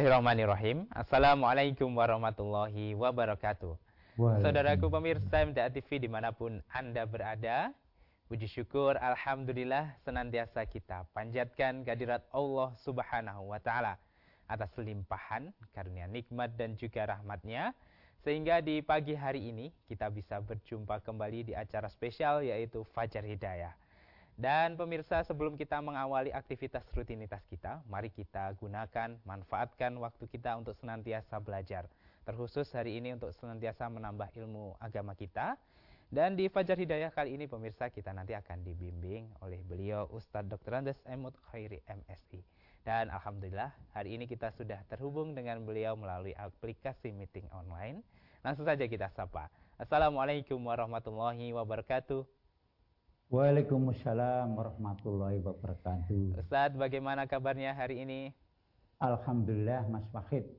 [0.00, 0.88] Bismillahirrahmanirrahim.
[0.96, 3.76] Assalamualaikum warahmatullahi wabarakatuh.
[4.16, 7.76] Saudaraku pemirsa MTA TV di mana pun Anda berada,
[8.24, 14.00] puji syukur Alhamdulillah senantiasa kita panjatkan kehadirat Allah Subhanahu wa Ta'ala
[14.48, 17.76] atas limpahan karunia nikmat dan juga rahmatnya
[18.24, 23.76] sehingga di pagi hari ini kita bisa berjumpa kembali di acara spesial yaitu Fajar Hidayah.
[24.40, 30.72] Dan pemirsa sebelum kita mengawali aktivitas rutinitas kita, mari kita gunakan, manfaatkan waktu kita untuk
[30.80, 31.84] senantiasa belajar.
[32.24, 35.60] Terkhusus hari ini untuk senantiasa menambah ilmu agama kita.
[36.08, 40.72] Dan di Fajar Hidayah kali ini pemirsa kita nanti akan dibimbing oleh beliau Ustadz Dr.
[40.72, 42.40] Andes Emut Khairi MSI.
[42.80, 48.00] Dan Alhamdulillah hari ini kita sudah terhubung dengan beliau melalui aplikasi meeting online.
[48.40, 49.52] Langsung saja kita sapa.
[49.76, 52.39] Assalamualaikum warahmatullahi wabarakatuh.
[53.30, 56.34] Waalaikumsalam warahmatullahi wabarakatuh.
[56.42, 58.34] Ustadz, bagaimana kabarnya hari ini?
[58.98, 60.50] Alhamdulillah, Mas Wahid.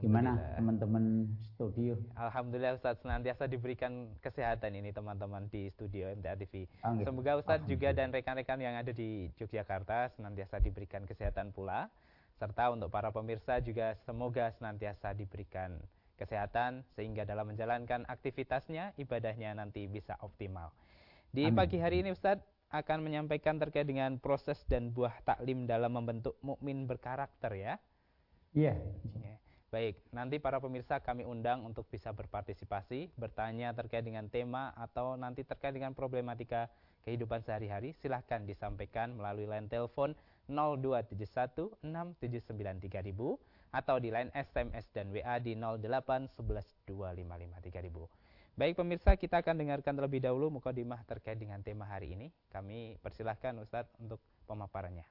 [0.00, 2.00] Gimana teman-teman studio?
[2.16, 6.64] Alhamdulillah Ustadz senantiasa diberikan kesehatan ini teman-teman di studio MTA TV.
[7.04, 11.92] Semoga Ustadz juga dan rekan-rekan yang ada di Yogyakarta senantiasa diberikan kesehatan pula.
[12.40, 15.76] Serta untuk para pemirsa juga semoga senantiasa diberikan
[16.16, 20.72] kesehatan sehingga dalam menjalankan aktivitasnya, ibadahnya nanti bisa optimal.
[21.28, 21.56] Di Amin.
[21.60, 26.88] pagi hari ini Ustadz akan menyampaikan terkait dengan proses dan buah taklim dalam membentuk mukmin
[26.88, 27.74] berkarakter ya.
[28.56, 28.76] Iya.
[29.20, 29.36] Yeah.
[29.68, 35.44] Baik, nanti para pemirsa kami undang untuk bisa berpartisipasi, bertanya terkait dengan tema atau nanti
[35.44, 36.72] terkait dengan problematika
[37.04, 37.92] kehidupan sehari-hari.
[37.92, 40.16] Silahkan disampaikan melalui line telepon
[40.48, 41.84] 0271
[43.68, 48.27] atau di line SMS dan WA di 08 11 255 3000.
[48.58, 52.34] Baik pemirsa, kita akan dengarkan terlebih dahulu mukadimah terkait dengan tema hari ini.
[52.50, 54.18] Kami persilahkan Ustadz untuk
[54.50, 55.06] pemaparannya.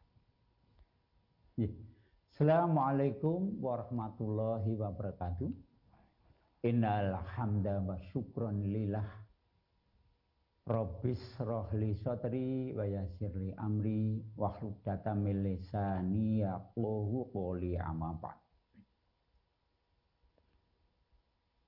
[1.56, 1.72] Ya.
[2.36, 5.48] Assalamualaikum warahmatullahi wabarakatuh.
[6.68, 9.08] Innal hamda wa syukron lillah.
[10.68, 18.47] Rabbis rohli sotri wa yasirli amri wa hludata min lisani yaqluhu qoli amabat.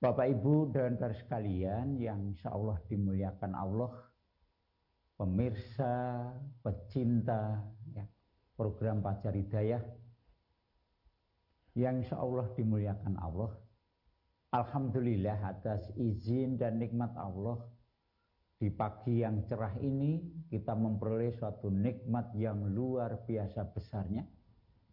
[0.00, 3.92] Bapak Ibu dan saudara sekalian yang insya Allah dimuliakan Allah,
[5.20, 6.24] pemirsa,
[6.64, 7.60] pecinta
[7.92, 8.08] ya,
[8.56, 9.84] program Pacar Hidayah,
[11.76, 13.52] yang insya Allah dimuliakan Allah.
[14.56, 17.60] Alhamdulillah atas izin dan nikmat Allah
[18.56, 20.16] di pagi yang cerah ini
[20.48, 24.24] kita memperoleh suatu nikmat yang luar biasa besarnya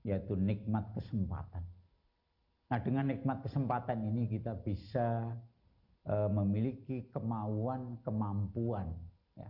[0.03, 1.76] yaitu nikmat kesempatan.
[2.67, 5.23] Nah, dengan nikmat kesempatan ini kita bisa
[6.03, 8.91] e, memiliki kemauan, kemampuan,
[9.39, 9.47] ya,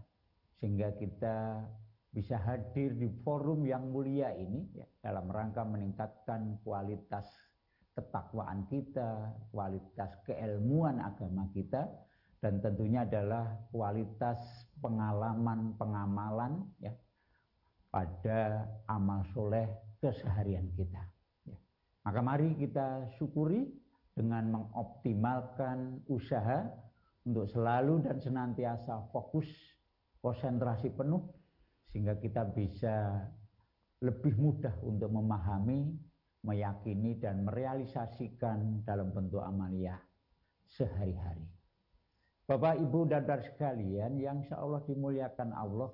[0.62, 1.66] sehingga kita
[2.14, 7.26] bisa hadir di forum yang mulia ini ya, dalam rangka meningkatkan kualitas
[7.98, 11.90] ketakwaan kita, kualitas keilmuan agama kita,
[12.38, 14.38] dan tentunya adalah kualitas
[14.78, 16.94] pengalaman pengamalan ya
[17.90, 19.66] pada amal soleh
[19.98, 21.17] keseharian kita.
[22.08, 23.68] Maka mari kita syukuri
[24.16, 26.64] dengan mengoptimalkan usaha
[27.28, 29.44] untuk selalu dan senantiasa fokus,
[30.24, 31.20] konsentrasi penuh,
[31.92, 33.28] sehingga kita bisa
[34.00, 36.00] lebih mudah untuk memahami,
[36.48, 40.00] meyakini, dan merealisasikan dalam bentuk amalia
[40.64, 41.44] sehari-hari.
[42.48, 45.92] Bapak, Ibu, dan saudara sekalian yang insya Allah dimuliakan Allah,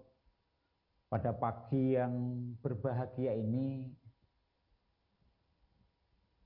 [1.10, 2.14] pada pagi yang
[2.62, 3.90] berbahagia ini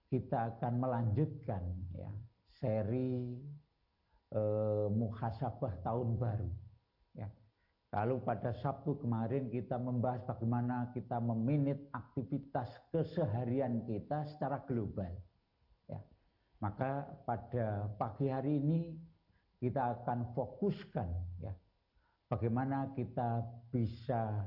[0.07, 1.63] kita akan melanjutkan
[1.95, 2.11] ya
[2.57, 3.37] seri
[4.33, 6.51] eh, muhasabah tahun baru.
[7.15, 7.29] Ya.
[7.93, 15.11] Lalu pada Sabtu kemarin kita membahas bagaimana kita meminit aktivitas keseharian kita secara global.
[15.87, 15.99] Ya.
[16.63, 18.79] Maka pada pagi hari ini
[19.57, 21.09] kita akan fokuskan
[21.41, 21.53] ya
[22.29, 23.41] bagaimana kita
[23.73, 24.45] bisa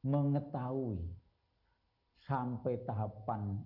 [0.00, 1.02] mengetahui
[2.24, 3.60] sampai tahapan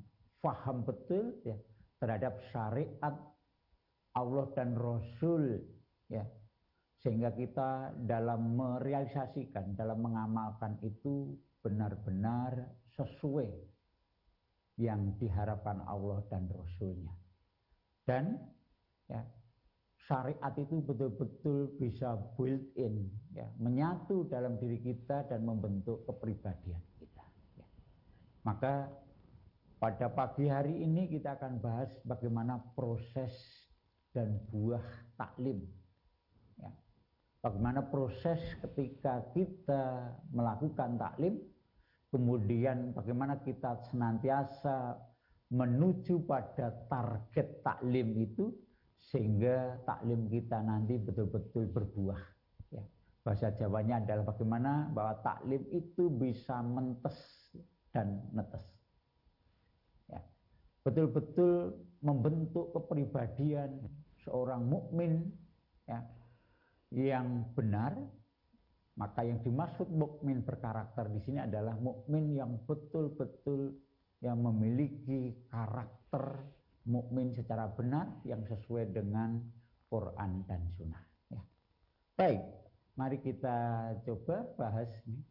[0.45, 1.57] faham betul ya
[1.97, 3.17] terhadap syariat
[4.13, 5.65] Allah dan Rasul
[6.13, 6.29] ya
[7.01, 11.33] sehingga kita dalam merealisasikan dalam mengamalkan itu
[11.65, 13.49] benar-benar sesuai
[14.77, 17.17] yang diharapkan Allah dan Rasulnya
[18.05, 18.37] dan
[19.09, 19.25] ya
[20.05, 27.25] syariat itu betul-betul bisa built in ya menyatu dalam diri kita dan membentuk kepribadian kita
[27.57, 27.67] ya.
[28.45, 28.93] maka
[29.85, 33.37] pada pagi hari ini kita akan bahas bagaimana proses
[34.17, 34.81] dan buah
[35.21, 35.61] taklim.
[36.57, 36.73] Ya.
[37.45, 41.37] Bagaimana proses ketika kita melakukan taklim,
[42.09, 44.97] kemudian bagaimana kita senantiasa
[45.53, 48.57] menuju pada target taklim itu
[49.13, 52.23] sehingga taklim kita nanti betul-betul berbuah.
[52.73, 52.89] Ya.
[53.21, 57.21] Bahasa Jawanya adalah bagaimana bahwa taklim itu bisa mentes
[57.93, 58.74] dan netes.
[60.85, 61.73] Betul-betul
[62.05, 63.89] membentuk kepribadian
[64.23, 65.33] seorang mukmin
[65.89, 66.05] ya,
[66.93, 67.97] yang benar
[68.95, 73.75] maka yang dimaksud mukmin berkarakter di sini adalah mukmin yang betul-betul
[74.23, 76.47] yang memiliki karakter
[76.87, 79.43] mukmin secara benar yang sesuai dengan
[79.91, 81.05] Quran dan Sunnah.
[81.33, 81.43] Ya.
[82.15, 82.43] Baik,
[82.95, 83.59] mari kita
[84.07, 85.23] coba bahas ini.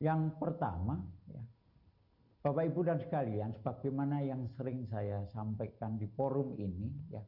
[0.00, 1.40] Yang pertama, ya,
[2.40, 7.20] Bapak Ibu dan sekalian, sebagaimana yang sering saya sampaikan di forum ini, ya,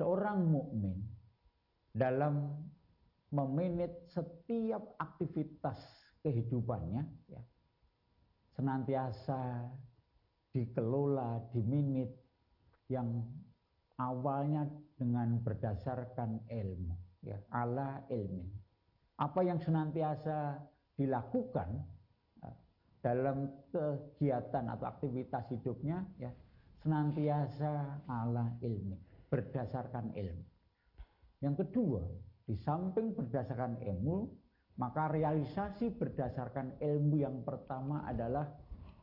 [0.00, 0.96] seorang mukmin
[1.92, 2.56] dalam
[3.32, 5.76] memanage setiap aktivitas
[6.24, 7.42] kehidupannya ya
[8.56, 9.68] senantiasa
[10.56, 12.08] dikelola, diminit
[12.88, 13.20] yang
[14.00, 14.64] awalnya
[14.96, 18.48] dengan berdasarkan ilmu ya ala ilmi.
[19.20, 20.56] Apa yang senantiasa
[20.96, 21.84] dilakukan
[23.06, 26.34] dalam kegiatan atau aktivitas hidupnya ya
[26.82, 28.98] senantiasa ala ilmi,
[29.30, 30.46] berdasarkan ilmu.
[31.38, 32.02] Yang kedua,
[32.42, 34.26] di samping berdasarkan ilmu,
[34.82, 38.50] maka realisasi berdasarkan ilmu yang pertama adalah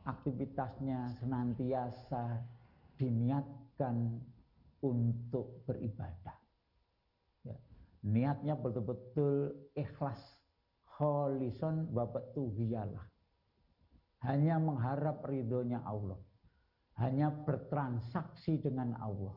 [0.04, 2.44] aktivitasnya senantiasa
[3.00, 4.20] diniatkan
[4.84, 6.36] untuk beribadah.
[7.40, 7.56] Ya.
[8.04, 10.20] Niatnya betul-betul ikhlas,
[11.00, 13.13] holison wabatuhiyalah.
[14.24, 16.16] Hanya mengharap ridhonya Allah.
[16.96, 19.36] Hanya bertransaksi dengan Allah.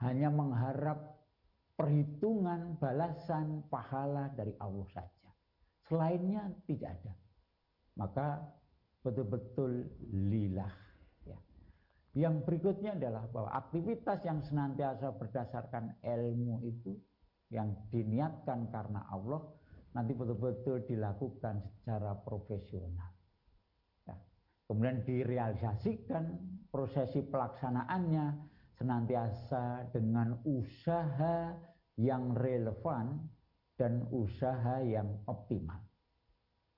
[0.00, 1.22] Hanya mengharap
[1.76, 5.30] perhitungan balasan pahala dari Allah saja.
[5.84, 7.14] Selainnya tidak ada.
[7.98, 8.26] Maka
[9.04, 9.84] betul-betul
[10.14, 10.72] lillah.
[11.28, 11.38] Ya.
[12.16, 16.96] Yang berikutnya adalah bahwa aktivitas yang senantiasa berdasarkan ilmu itu
[17.52, 19.44] yang diniatkan karena Allah
[19.92, 23.11] nanti betul-betul dilakukan secara profesional.
[24.72, 26.32] Kemudian direalisasikan
[26.72, 28.26] prosesi pelaksanaannya
[28.72, 31.52] senantiasa dengan usaha
[32.00, 33.20] yang relevan
[33.76, 35.76] dan usaha yang optimal.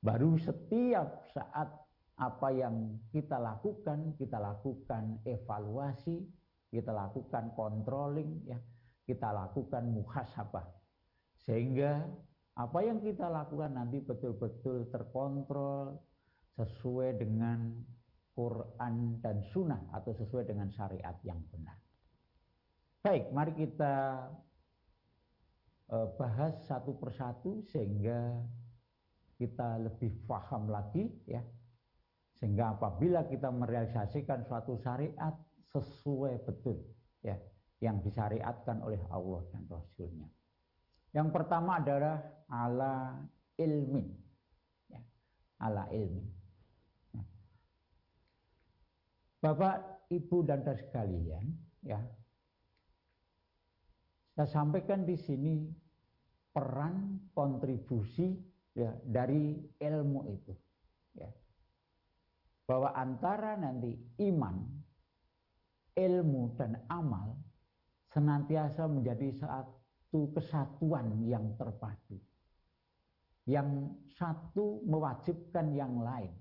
[0.03, 1.71] Baru setiap saat
[2.19, 6.27] apa yang kita lakukan, kita lakukan evaluasi,
[6.75, 8.59] kita lakukan controlling, ya,
[9.07, 10.67] kita lakukan muhasabah.
[11.47, 12.03] Sehingga
[12.59, 15.95] apa yang kita lakukan nanti betul-betul terkontrol
[16.55, 17.75] sesuai dengan
[18.35, 21.79] Quran dan Sunnah atau sesuai dengan syariat yang benar.
[23.05, 24.27] Baik, mari kita
[25.93, 28.43] uh, bahas satu persatu sehingga
[29.39, 31.43] kita lebih paham lagi ya.
[32.39, 35.35] Sehingga apabila kita merealisasikan suatu syariat
[35.71, 36.83] sesuai betul
[37.23, 37.39] ya
[37.83, 40.29] yang disyariatkan oleh Allah dan Rasulnya.
[41.15, 42.19] Yang pertama adalah
[42.51, 43.23] ala
[43.61, 44.11] ilmin.
[44.91, 45.03] Ya,
[45.63, 46.27] ala ilmin.
[47.15, 47.23] Ya.
[49.45, 51.45] Bapak, Ibu dan saudara sekalian,
[51.85, 52.01] ya,
[54.33, 55.69] saya sampaikan di sini
[56.49, 58.41] peran kontribusi
[58.73, 60.57] ya dari ilmu itu.
[61.13, 61.29] Ya.
[62.65, 63.93] Bahwa antara nanti
[64.25, 64.65] iman,
[65.93, 67.37] ilmu dan amal
[68.17, 72.17] senantiasa menjadi satu kesatuan yang terpadu.
[73.45, 76.33] Yang satu mewajibkan yang lain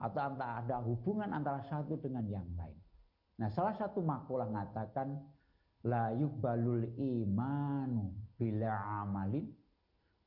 [0.00, 2.80] atau ada hubungan antara satu dengan yang lain.
[3.36, 5.20] Nah, salah satu makalah mengatakan
[5.84, 9.44] la yuqbalul imanu bila amalin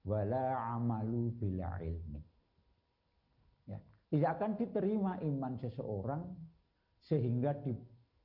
[0.06, 2.22] wala amalu bila ilmi.
[3.66, 3.82] Ya,
[4.14, 6.22] tidak akan diterima iman seseorang
[7.02, 7.74] sehingga di,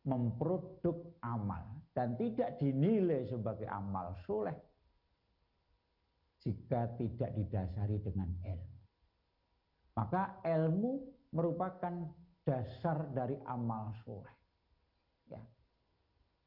[0.05, 4.55] memproduk amal dan tidak dinilai sebagai amal soleh
[6.41, 8.79] jika tidak didasari dengan ilmu.
[9.99, 11.95] Maka ilmu merupakan
[12.45, 14.37] dasar dari amal soleh.
[15.29, 15.43] Ya,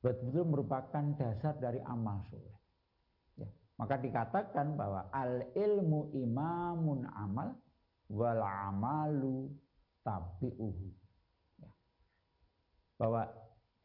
[0.01, 2.57] betul-betul merupakan dasar dari amal soleh.
[3.37, 3.49] Ya.
[3.77, 7.53] Maka dikatakan bahwa al ilmu imamun amal
[8.09, 9.53] wal amalu
[10.01, 10.89] tabi'uhu.
[11.61, 11.71] Ya.
[12.97, 13.29] Bahwa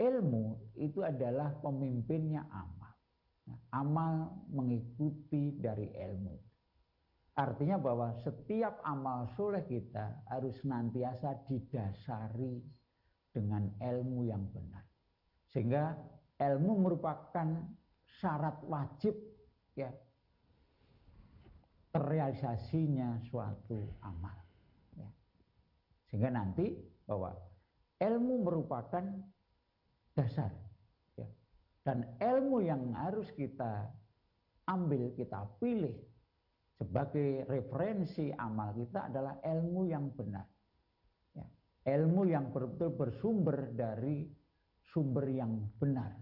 [0.01, 2.97] ilmu itu adalah pemimpinnya amal.
[3.45, 3.57] Ya.
[3.77, 6.46] Amal mengikuti dari ilmu.
[7.37, 12.65] Artinya bahwa setiap amal soleh kita harus senantiasa didasari
[13.29, 14.81] dengan ilmu yang benar.
[15.53, 15.93] Sehingga
[16.41, 17.61] ilmu merupakan
[18.17, 19.13] syarat wajib
[19.77, 19.93] ya
[21.93, 24.37] terrealisasinya suatu amal.
[24.97, 25.09] Ya.
[26.09, 26.73] Sehingga nanti
[27.05, 27.37] bahwa
[28.01, 29.05] ilmu merupakan
[30.17, 30.57] dasar.
[31.21, 31.29] Ya.
[31.85, 33.93] Dan ilmu yang harus kita
[34.65, 36.16] ambil, kita pilih
[36.77, 40.45] sebagai referensi amal kita adalah ilmu yang benar.
[41.33, 41.47] Ya.
[41.89, 44.29] Ilmu yang betul bersumber dari
[44.93, 46.13] sumber yang benar,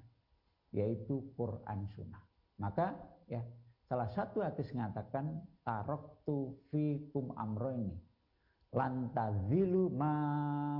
[0.70, 2.22] yaitu Quran Sunnah.
[2.62, 2.94] Maka
[3.26, 3.42] ya
[3.90, 7.98] salah satu hadis mengatakan taroktu fikum amroini
[8.74, 10.14] lantazilu ma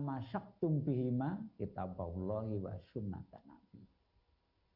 [0.02, 2.74] masyaktum bihima kitaballahi wa
[3.46, 3.80] nabi.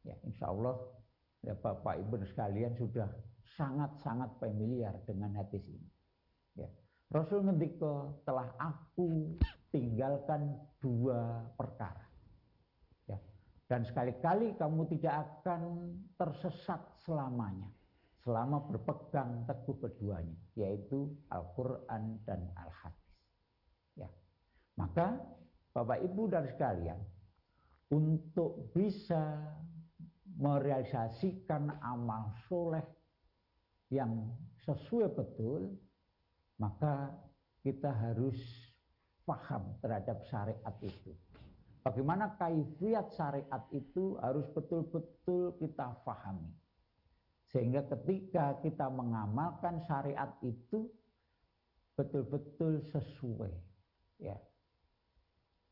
[0.06, 0.78] Ya, insya Allah
[1.42, 3.10] ya Bapak Ibu sekalian sudah
[3.58, 5.90] sangat-sangat familiar dengan hadis ini.
[6.54, 6.70] Ya.
[7.10, 9.34] Rasul ngendika telah aku
[9.74, 12.06] tinggalkan dua perkara.
[13.10, 13.18] Ya.
[13.66, 17.66] Dan sekali-kali kamu tidak akan tersesat selamanya.
[18.22, 20.38] Selama berpegang teguh keduanya.
[20.54, 23.10] Yaitu Al-Quran dan Al-Hadis.
[23.98, 24.08] Ya.
[24.78, 25.18] Maka
[25.74, 27.00] Bapak Ibu dan sekalian.
[27.88, 29.48] Untuk bisa
[30.38, 32.97] merealisasikan amal soleh
[33.88, 34.32] yang
[34.64, 35.72] sesuai betul,
[36.60, 37.12] maka
[37.64, 38.36] kita harus
[39.24, 41.12] paham terhadap syariat itu.
[41.84, 46.52] Bagaimana kaifiat syariat itu harus betul-betul kita pahami.
[47.48, 50.92] Sehingga ketika kita mengamalkan syariat itu
[51.96, 53.52] betul-betul sesuai
[54.20, 54.36] ya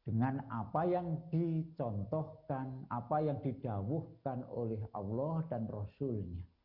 [0.07, 6.56] dengan apa yang dicontohkan, apa yang didawuhkan oleh Allah dan Rasulnya.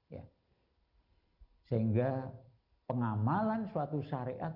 [1.71, 2.27] Sehingga
[2.83, 4.51] pengamalan suatu syariat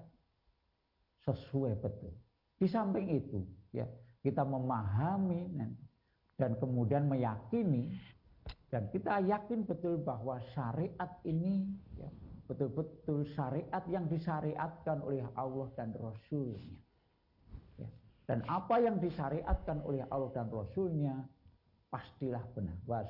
[1.24, 2.12] sesuai betul.
[2.60, 3.39] Di samping itu,
[3.72, 3.88] ya
[4.19, 5.55] kita memahami
[6.36, 7.95] dan kemudian meyakini
[8.67, 12.12] dan kita yakin betul bahwa syariat ini ya,
[12.51, 16.75] betul-betul syariat yang disyariatkan oleh Allah dan Rasulnya.
[17.79, 17.88] Ya.
[18.27, 21.24] Dan apa yang disyariatkan oleh Allah dan Rasulnya
[21.88, 22.75] pastilah benar.
[22.84, 23.07] Wa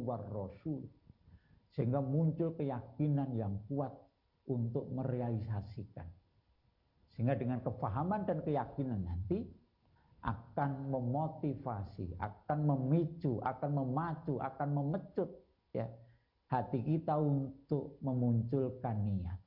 [0.00, 0.88] war rasul
[1.76, 3.92] sehingga muncul keyakinan yang kuat
[4.48, 6.08] untuk merealisasikan.
[7.12, 9.44] Sehingga dengan kefahaman dan keyakinan nanti
[10.24, 15.30] akan memotivasi, akan memicu, akan memacu, akan memecut
[15.76, 15.86] ya
[16.48, 19.38] hati kita untuk memunculkan niat.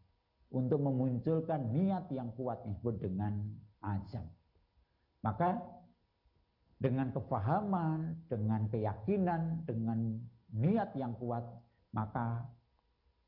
[0.49, 3.37] Untuk memunculkan niat yang kuat disebut dengan
[3.85, 4.25] azam.
[5.21, 5.61] Maka
[6.79, 10.17] dengan kefahaman, dengan keyakinan, dengan
[10.55, 11.43] niat yang kuat,
[11.95, 12.45] maka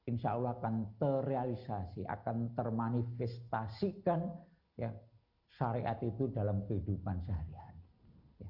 [0.05, 4.25] insya Allah akan terrealisasi, akan termanifestasikan
[4.77, 4.89] ya
[5.55, 7.81] syariat itu dalam kehidupan sehari-hari.
[8.41, 8.49] Ya.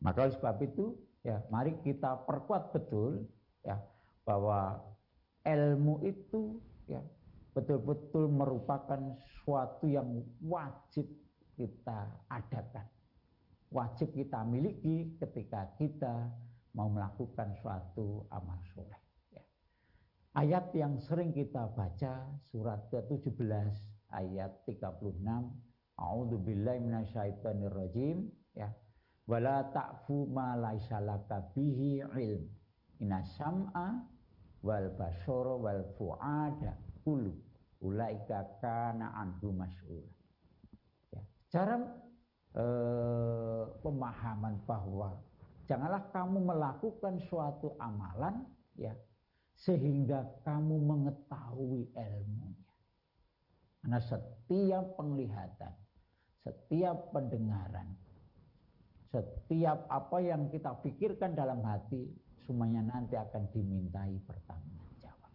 [0.00, 3.28] Maka oleh sebab itu ya mari kita perkuat betul
[3.66, 3.76] ya
[4.24, 4.80] bahwa
[5.44, 6.58] ilmu itu
[6.88, 7.02] ya
[7.52, 9.00] betul-betul merupakan
[9.44, 11.06] suatu yang wajib
[11.56, 12.84] kita adakan.
[13.72, 16.30] Wajib kita miliki ketika kita
[16.76, 19.05] mau melakukan suatu amal soleh.
[20.36, 23.72] Ayat yang sering kita baca surat ke-17
[24.12, 25.16] ayat 36
[25.96, 28.68] A'udzubillahi minasyaitonirrajim ya.
[29.24, 32.52] Wala ta'fu ma laisa laka bihi ilm.
[33.00, 34.04] Inna sam'a
[34.60, 37.32] wal basara wal fuada kullu
[37.80, 40.04] ulaika kana anhu mas'ul
[41.16, 41.24] ya.
[41.48, 41.80] Cara
[42.60, 45.16] eh, pemahaman bahwa
[45.64, 48.44] janganlah kamu melakukan suatu amalan
[48.76, 48.92] ya
[49.56, 52.72] sehingga kamu mengetahui ilmunya.
[53.80, 55.74] Karena setiap penglihatan,
[56.44, 57.96] setiap pendengaran,
[59.08, 62.04] setiap apa yang kita pikirkan dalam hati,
[62.44, 65.32] semuanya nanti akan dimintai pertanggungjawab.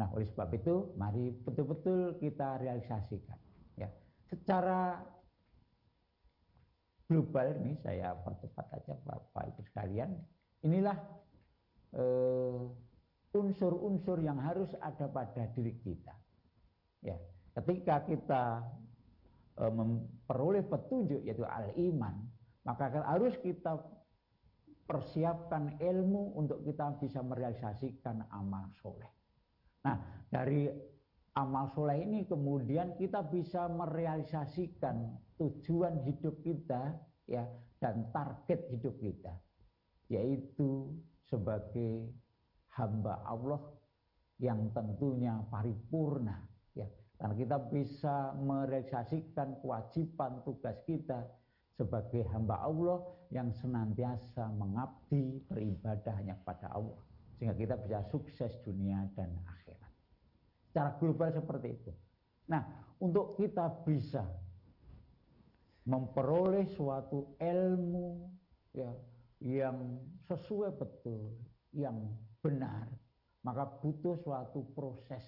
[0.00, 3.38] Nah, oleh sebab itu, mari betul-betul kita realisasikan.
[3.76, 3.92] Ya,
[4.32, 5.04] secara
[7.12, 10.16] global ini saya percepat aja Bapak Ibu sekalian.
[10.64, 10.96] Inilah
[13.32, 16.14] unsur-unsur uh, yang harus ada pada diri kita.
[17.04, 17.16] Ya,
[17.60, 18.44] ketika kita
[19.60, 22.24] uh, memperoleh petunjuk yaitu al-iman,
[22.64, 23.76] maka harus kita
[24.86, 29.08] persiapkan ilmu untuk kita bisa merealisasikan amal soleh.
[29.82, 29.98] Nah,
[30.30, 30.68] dari
[31.38, 36.92] amal soleh ini kemudian kita bisa merealisasikan tujuan hidup kita
[37.24, 37.48] ya
[37.80, 39.32] dan target hidup kita
[40.12, 40.92] yaitu
[41.32, 42.12] sebagai
[42.76, 43.64] hamba Allah
[44.36, 46.36] yang tentunya paripurna
[46.76, 46.84] ya.
[47.16, 51.24] Karena kita bisa merealisasikan kewajiban tugas kita
[51.72, 53.00] sebagai hamba Allah
[53.32, 57.00] yang senantiasa mengabdi beribadah hanya pada Allah
[57.40, 59.92] sehingga kita bisa sukses dunia dan akhirat.
[60.68, 61.92] Secara global seperti itu.
[62.52, 62.60] Nah
[63.00, 64.22] untuk kita bisa
[65.88, 68.30] memperoleh suatu ilmu
[68.76, 68.92] ya
[69.42, 69.98] yang
[70.30, 71.34] sesuai betul,
[71.74, 71.98] yang
[72.38, 72.86] benar,
[73.42, 75.26] maka butuh suatu proses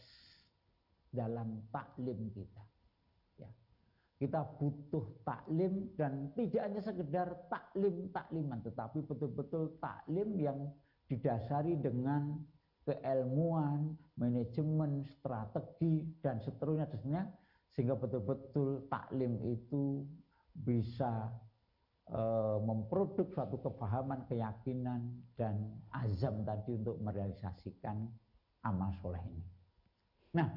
[1.11, 2.64] dalam taklim kita.
[3.38, 3.50] Ya.
[4.23, 10.59] Kita butuh taklim dan tidak hanya sekedar taklim takliman, tetapi betul-betul taklim yang
[11.11, 12.38] didasari dengan
[12.87, 17.25] keilmuan, manajemen, strategi dan seterusnya, seterusnya
[17.75, 20.06] sehingga betul-betul taklim itu
[20.54, 21.26] bisa
[22.61, 28.04] memproduk suatu kepahaman, keyakinan dan azam tadi untuk merealisasikan
[28.64, 29.44] amal soleh ini.
[30.37, 30.49] Nah,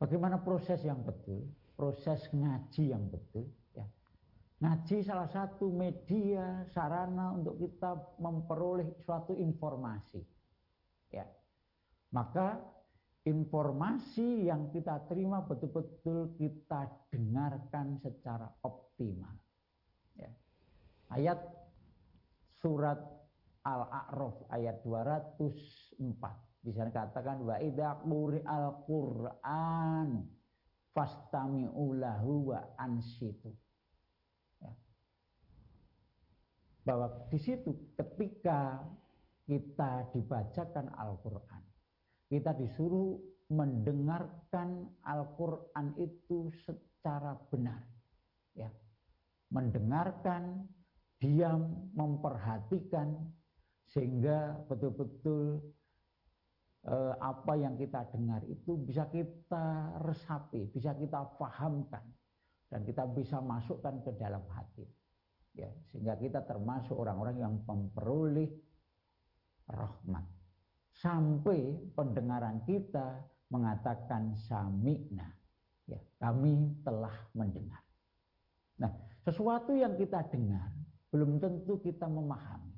[0.00, 1.44] bagaimana proses yang betul?
[1.76, 3.44] Proses ngaji yang betul.
[3.76, 3.84] Ya.
[4.64, 10.24] Ngaji salah satu media sarana untuk kita memperoleh suatu informasi.
[11.12, 11.28] Ya.
[12.16, 12.56] Maka
[13.28, 19.45] informasi yang kita terima betul-betul kita dengarkan secara optimal.
[21.10, 21.14] Ya.
[21.14, 21.40] Ayat
[22.58, 22.98] surat
[23.66, 25.98] Al-A'raf ayat 204
[26.66, 28.02] di sana katakan wa idza
[28.46, 30.26] al Qur'an
[30.94, 33.54] fastami'u lahu wa ansitu.
[34.62, 34.74] Ya.
[36.82, 38.82] Bahwa di situ ketika
[39.46, 41.62] kita dibacakan Al-Qur'an
[42.26, 47.86] kita disuruh mendengarkan Al-Quran itu secara benar.
[48.58, 48.70] Ya.
[49.54, 50.66] Mendengarkan,
[51.16, 53.16] diam, memperhatikan,
[53.88, 55.62] sehingga betul-betul
[56.86, 62.04] eh, apa yang kita dengar itu bisa kita resapi, bisa kita pahamkan,
[62.68, 64.84] dan kita bisa masukkan ke dalam hati.
[65.56, 68.52] Ya, sehingga kita termasuk orang-orang yang memperoleh
[69.72, 70.28] rahmat
[71.00, 75.32] sampai pendengaran kita mengatakan sami'na.
[75.86, 77.80] Ya, kami telah mendengar.
[78.76, 78.92] Nah,
[79.24, 80.68] sesuatu yang kita dengar
[81.16, 82.76] belum tentu kita memahami.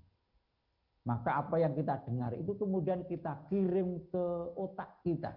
[1.02, 4.24] Maka apa yang kita dengar itu kemudian kita kirim ke
[4.54, 5.34] otak kita,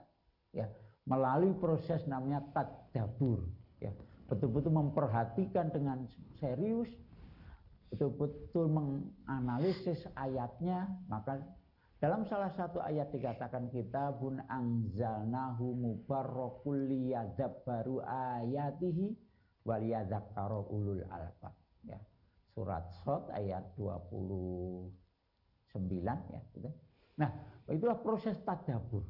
[0.53, 0.69] ya,
[1.09, 3.49] melalui proses namanya tadabur,
[3.81, 3.89] ya.
[4.29, 6.05] Betul-betul memperhatikan dengan
[6.37, 6.87] serius,
[7.89, 11.41] betul-betul menganalisis ayatnya, maka
[11.97, 19.17] dalam salah satu ayat dikatakan kita bun angzalnahu mubarakul liyadabbaru ayatihi
[19.65, 21.60] waliyadzakkaru ulul albab.
[22.51, 24.91] Surat Sot ayat 29
[26.05, 26.69] ya gitu.
[27.19, 27.31] Nah,
[27.71, 29.03] itulah proses tadabur.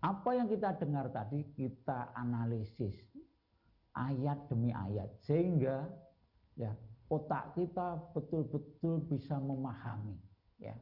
[0.00, 2.96] Apa yang kita dengar tadi kita analisis
[3.94, 5.84] ayat demi ayat sehingga
[6.56, 6.72] ya
[7.10, 10.16] otak kita betul-betul bisa memahami
[10.62, 10.72] ya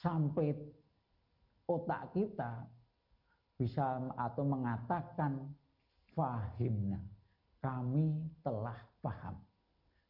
[0.00, 0.56] sampai
[1.68, 2.64] otak kita
[3.58, 5.52] bisa atau mengatakan
[6.16, 6.98] fahimna
[7.60, 9.36] kami telah paham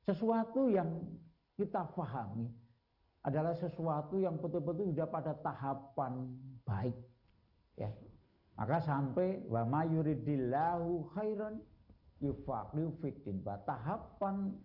[0.09, 0.89] sesuatu yang
[1.61, 2.49] kita pahami
[3.21, 6.33] adalah sesuatu yang betul-betul sudah pada tahapan
[6.65, 6.97] baik
[7.77, 7.93] ya
[8.57, 11.61] maka sampai wa mayuridillahu khairan
[12.25, 12.97] yufaqihu
[13.69, 14.57] tahapan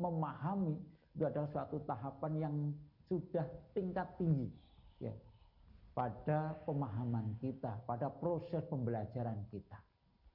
[0.00, 0.80] memahami
[1.12, 2.56] itu adalah suatu tahapan yang
[3.12, 3.44] sudah
[3.76, 4.48] tingkat tinggi
[4.96, 5.12] ya
[5.92, 9.78] pada pemahaman kita, pada proses pembelajaran kita.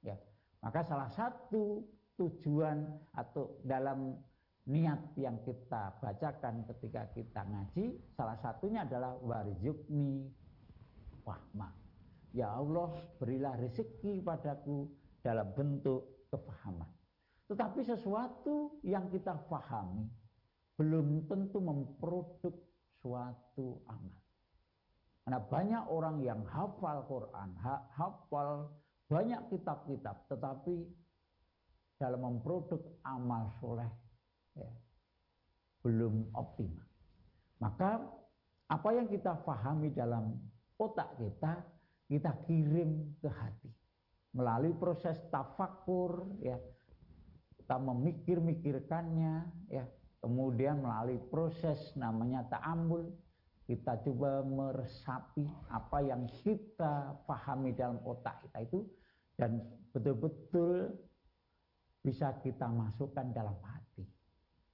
[0.06, 0.14] Ya.
[0.62, 1.82] Maka salah satu
[2.18, 4.18] tujuan atau dalam
[4.68, 10.28] niat yang kita bacakan ketika kita ngaji, salah satunya adalah warzukni
[11.24, 11.72] wahma.
[12.36, 14.92] Ya Allah, berilah rezeki padaku
[15.24, 16.92] dalam bentuk kefahaman.
[17.48, 20.04] Tetapi sesuatu yang kita pahami
[20.76, 22.54] belum tentu memproduk
[23.00, 24.20] suatu amal.
[25.24, 27.56] Karena banyak orang yang hafal Quran,
[27.96, 28.68] hafal
[29.08, 30.84] banyak kitab-kitab, tetapi
[31.96, 33.88] dalam memproduk amal soleh
[34.58, 34.70] ya,
[35.86, 36.86] belum optimal.
[37.62, 38.02] Maka
[38.68, 40.34] apa yang kita pahami dalam
[40.76, 41.62] otak kita,
[42.10, 43.70] kita kirim ke hati
[44.34, 46.60] melalui proses tafakur, ya,
[47.56, 49.34] kita memikir-mikirkannya,
[49.72, 53.06] ya, Kemudian melalui proses namanya ta'amul,
[53.70, 58.80] kita coba meresapi apa yang kita pahami dalam otak kita itu
[59.38, 59.62] dan
[59.94, 60.90] betul-betul
[62.02, 63.87] bisa kita masukkan dalam hati.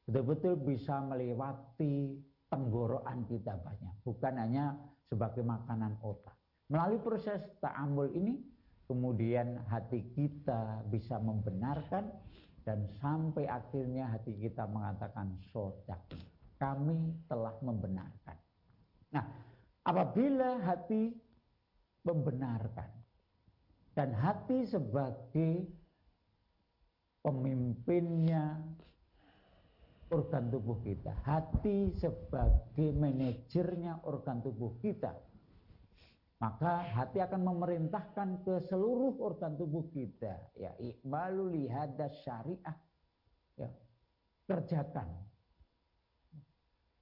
[0.05, 2.21] Betul-betul bisa melewati
[2.53, 4.77] tenggorokan kita banyak, bukan hanya
[5.09, 6.37] sebagai makanan otak.
[6.69, 8.37] Melalui proses ta'amul ini,
[8.85, 12.13] kemudian hati kita bisa membenarkan
[12.65, 16.01] dan sampai akhirnya hati kita mengatakan sodak
[16.57, 18.37] kami telah membenarkan
[19.13, 19.25] nah
[19.85, 21.13] apabila hati
[22.05, 22.89] membenarkan
[23.95, 25.65] dan hati sebagai
[27.25, 28.61] pemimpinnya
[30.11, 31.13] organ tubuh kita.
[31.25, 35.13] Hati sebagai manajernya organ tubuh kita.
[36.43, 40.53] Maka hati akan memerintahkan ke seluruh organ tubuh kita.
[40.59, 42.77] Ya, ikmalu lihada syariah.
[43.57, 43.71] Ya,
[44.45, 45.09] kerjakan.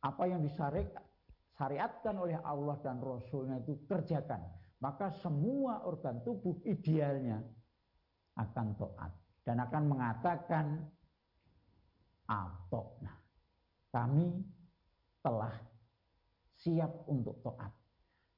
[0.03, 4.43] Apa yang disyariatkan oleh Allah dan Rasulnya itu kerjakan.
[4.83, 7.43] Maka semua organ tubuh idealnya
[8.39, 9.13] akan taat.
[9.43, 10.87] Dan akan mengatakan
[12.33, 13.17] atau nah
[13.93, 14.41] kami
[15.21, 15.53] telah
[16.57, 17.71] siap untuk taat.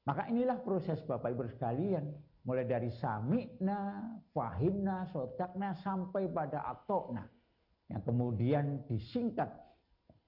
[0.05, 2.05] Maka inilah proses Bapak Ibu sekalian,
[2.45, 4.05] mulai dari sami'na,
[4.35, 7.25] fahimna, sodakna, sampai pada atokna.
[7.89, 9.49] Yang kemudian disingkat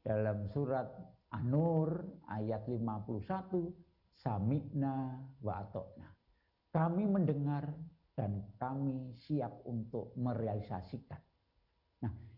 [0.01, 0.89] dalam surat
[1.35, 3.69] An-Nur ayat 51,
[4.17, 6.09] sami'na wa atokna.
[6.73, 7.69] Kami mendengar
[8.17, 11.26] dan kami siap untuk merealisasikan.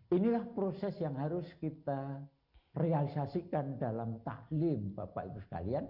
[0.09, 2.25] Inilah proses yang harus kita
[2.73, 5.85] realisasikan dalam taklim Bapak Ibu sekalian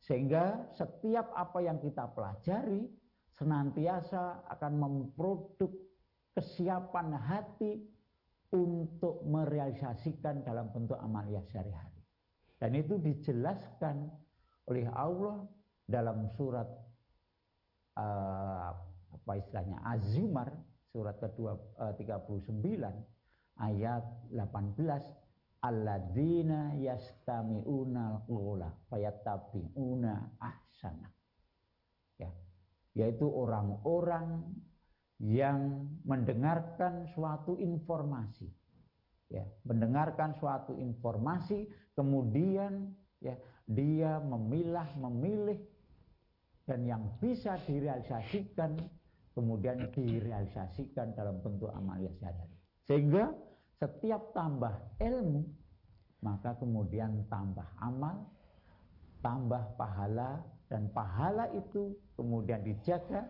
[0.00, 2.88] sehingga setiap apa yang kita pelajari
[3.36, 5.74] senantiasa akan memproduk
[6.32, 7.82] kesiapan hati
[8.54, 12.00] untuk merealisasikan dalam bentuk amalia sehari-hari.
[12.56, 14.08] Dan itu dijelaskan
[14.64, 15.44] oleh Allah
[15.84, 16.68] dalam surat
[18.00, 18.72] uh,
[19.12, 20.48] apa istilahnya Azumar
[20.88, 23.17] surat kedua uh, 39
[23.58, 25.18] ayat 18
[25.62, 31.08] alladzina yastami'una al-qawla fayattabi'una ahsana.
[32.18, 32.30] Ya.
[32.94, 34.46] Yaitu orang-orang
[35.18, 38.46] yang mendengarkan suatu informasi.
[39.28, 43.36] Ya, mendengarkan suatu informasi kemudian ya
[43.68, 45.60] dia memilah memilih
[46.64, 48.80] dan yang bisa direalisasikan
[49.36, 52.56] kemudian direalisasikan dalam bentuk amalia sehari-hari.
[52.88, 53.36] Sehingga
[53.78, 55.46] setiap tambah ilmu,
[56.26, 58.26] maka kemudian tambah amal,
[59.22, 63.24] tambah pahala, dan pahala itu kemudian dijaga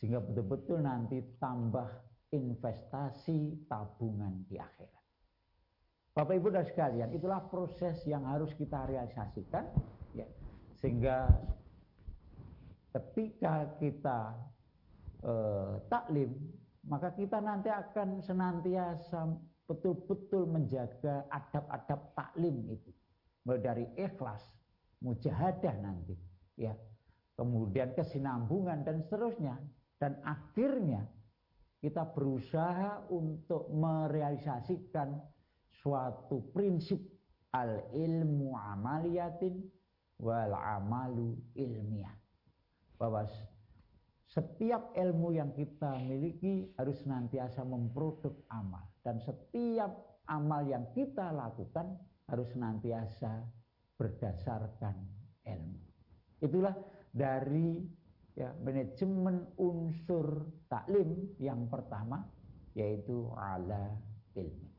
[0.00, 1.86] sehingga betul-betul nanti tambah
[2.32, 5.04] investasi tabungan di akhirat.
[6.16, 9.68] Bapak Ibu dan sekalian, itulah proses yang harus kita realisasikan
[10.16, 10.26] ya.
[10.80, 11.28] Sehingga
[12.96, 14.20] ketika kita
[15.22, 16.32] eh, taklim,
[16.88, 19.28] maka kita nanti akan senantiasa
[19.70, 22.90] betul-betul menjaga adab-adab taklim itu.
[23.46, 24.42] Mulai dari ikhlas,
[24.98, 26.18] mujahadah nanti,
[26.58, 26.74] ya.
[27.38, 29.54] Kemudian kesinambungan dan seterusnya.
[29.96, 31.06] Dan akhirnya
[31.78, 35.16] kita berusaha untuk merealisasikan
[35.80, 37.00] suatu prinsip
[37.54, 39.56] al ilmu amaliyatin
[40.20, 42.12] wal amalu ilmiah.
[43.00, 43.24] Bahwa
[44.28, 51.96] setiap ilmu yang kita miliki harus senantiasa memproduk amal dan setiap amal yang kita lakukan
[52.30, 53.42] harus senantiasa
[53.98, 54.96] berdasarkan
[55.44, 55.80] ilmu.
[56.40, 56.72] Itulah
[57.10, 57.82] dari
[58.38, 62.22] ya, manajemen unsur taklim yang pertama
[62.78, 63.90] yaitu ala
[64.38, 64.70] ilmi.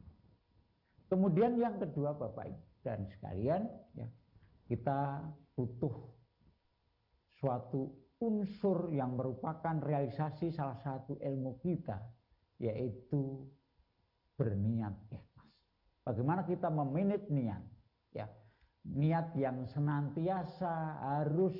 [1.12, 2.50] Kemudian yang kedua Bapak
[2.88, 3.68] dan sekalian
[4.00, 4.08] ya,
[4.72, 5.28] kita
[5.60, 5.92] butuh
[7.36, 7.92] suatu
[8.24, 12.00] unsur yang merupakan realisasi salah satu ilmu kita
[12.62, 13.44] yaitu
[14.42, 15.54] berniat ikhlas.
[16.02, 17.62] Bagaimana kita meminit niat
[18.18, 18.26] ya.
[18.82, 21.54] Niat yang senantiasa harus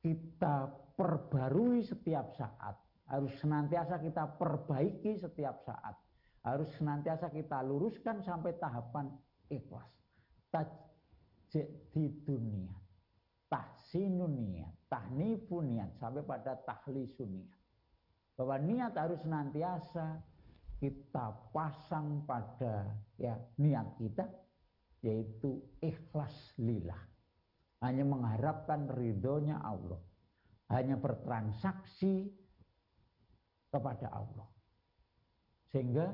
[0.00, 2.80] kita perbarui setiap saat,
[3.12, 5.92] harus senantiasa kita perbaiki setiap saat,
[6.48, 9.12] harus senantiasa kita luruskan sampai tahapan
[9.52, 9.92] ikhlas.
[11.92, 12.72] di dunia
[13.48, 17.60] tahsinun niat, tahnifun niat sampai pada tahlisun niat.
[18.36, 20.20] Bahwa niat harus senantiasa
[20.78, 22.86] kita pasang pada
[23.18, 24.24] ya niat kita
[25.02, 26.98] yaitu ikhlas lillah.
[27.78, 30.02] Hanya mengharapkan ridhonya Allah.
[30.70, 32.26] Hanya bertransaksi
[33.70, 34.48] kepada Allah.
[35.70, 36.10] Sehingga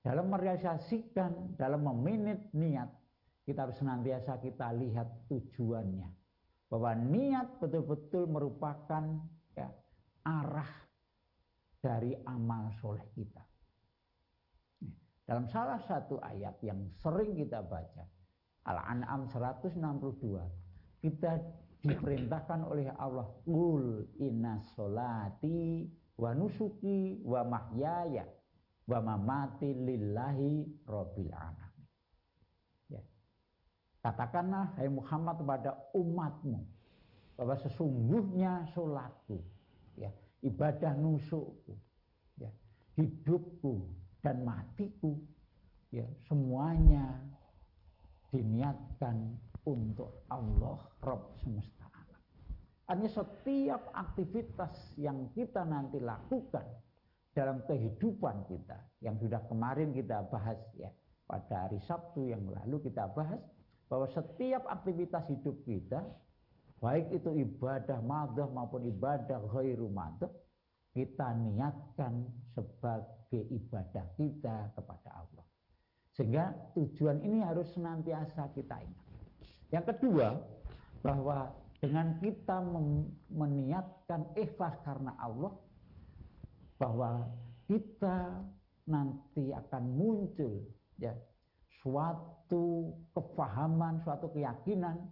[0.00, 2.88] dalam merealisasikan, dalam meminit niat,
[3.44, 6.08] kita harus senantiasa kita lihat tujuannya
[6.72, 9.04] bahwa niat betul-betul merupakan
[9.52, 9.68] ya,
[10.24, 10.72] arah
[11.84, 13.51] dari amal soleh kita.
[15.32, 18.04] Dalam salah satu ayat yang sering kita baca,
[18.68, 19.80] Al-An'am 162,
[21.00, 21.40] kita
[21.80, 25.88] diperintahkan oleh Allah, Qul inna solati
[26.20, 28.28] wa nusuki wa mahyaya
[28.84, 31.88] wa mamati lillahi rabbil alamin.
[34.04, 36.60] Katakanlah hai Muhammad kepada umatmu
[37.40, 39.40] bahwa sesungguhnya sholatku,
[39.96, 40.12] ya,
[40.44, 41.72] ibadah nusukku,
[42.36, 42.52] ya,
[43.00, 45.18] hidupku dan matiku,
[45.90, 47.20] ya, semuanya
[48.32, 49.36] diniatkan
[49.68, 52.22] untuk Allah Rabb semesta alam.
[52.88, 56.64] Hanya setiap aktivitas yang kita nanti lakukan
[57.32, 60.88] dalam kehidupan kita yang sudah kemarin kita bahas ya
[61.24, 63.40] pada hari Sabtu yang lalu kita bahas
[63.88, 66.04] bahwa setiap aktivitas hidup kita
[66.80, 70.28] baik itu ibadah madah maupun ibadah ghairu madah
[70.92, 75.44] kita niatkan sebagai ibadah kita kepada Allah.
[76.12, 79.06] Sehingga tujuan ini harus senantiasa kita ingat.
[79.72, 80.36] Yang kedua,
[81.00, 81.48] bahwa
[81.80, 82.60] dengan kita
[83.32, 85.56] meniatkan ikhlas karena Allah,
[86.76, 87.26] bahwa
[87.64, 88.44] kita
[88.84, 90.68] nanti akan muncul
[91.00, 91.16] ya
[91.80, 95.10] suatu kefahaman, suatu keyakinan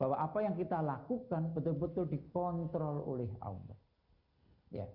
[0.00, 3.76] bahwa apa yang kita lakukan betul-betul dikontrol oleh Allah.
[4.72, 4.88] Ya,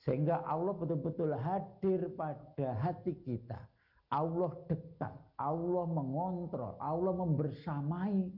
[0.00, 3.60] sehingga Allah betul-betul hadir pada hati kita.
[4.10, 8.32] Allah dekat, Allah mengontrol, Allah membersamai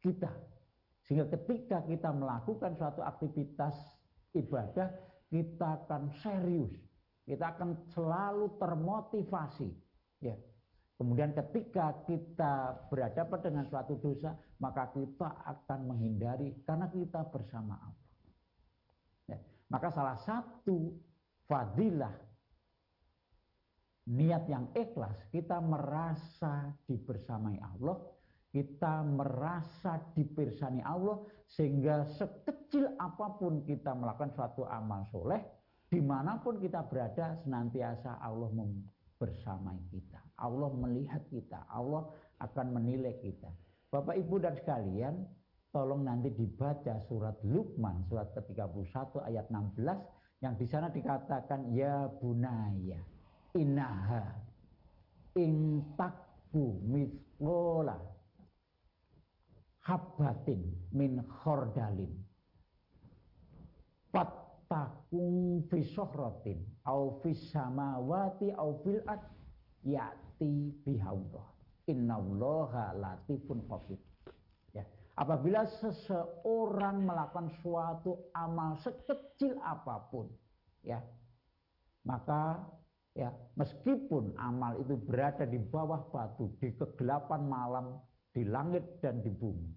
[0.00, 0.30] kita.
[1.04, 3.76] Sehingga ketika kita melakukan suatu aktivitas
[4.32, 4.88] ibadah,
[5.28, 6.72] kita akan serius.
[7.28, 9.68] Kita akan selalu termotivasi.
[10.24, 10.36] Ya.
[10.96, 18.08] Kemudian ketika kita berhadapan dengan suatu dosa, maka kita akan menghindari karena kita bersama Allah.
[19.28, 19.38] Ya.
[19.68, 21.07] Maka salah satu
[21.48, 22.14] fadilah.
[24.08, 28.00] Niat yang ikhlas kita merasa dibersamai Allah
[28.48, 35.40] kita merasa dipirsani Allah sehingga sekecil apa pun kita melakukan suatu amal soleh
[35.88, 38.48] di mana pun kita berada senantiasa Allah
[39.20, 40.20] bersamai kita.
[40.40, 41.68] Allah melihat kita.
[41.68, 42.08] Allah
[42.40, 43.50] akan menilai kita.
[43.88, 45.26] Bapak Ibu dan sekalian
[45.72, 53.02] tolong nanti dibaca surat Luqman surat ke-31 ayat 16 yang di sana dikatakan ya bunaya
[53.58, 54.22] inaha
[55.34, 57.98] intakku mislola
[59.82, 60.62] habatin
[60.94, 62.12] min khordalin
[64.14, 69.20] fattakum fi sohrotin au fi samawati au fil ad
[69.82, 71.46] yati bihawdah
[71.90, 73.98] innallaha latifun khabir
[75.18, 80.30] Apabila seseorang melakukan suatu amal sekecil apa pun,
[80.86, 81.02] ya,
[82.06, 82.62] maka
[83.18, 87.98] ya meskipun amal itu berada di bawah batu, di kegelapan malam,
[88.30, 89.74] di langit dan di bumi,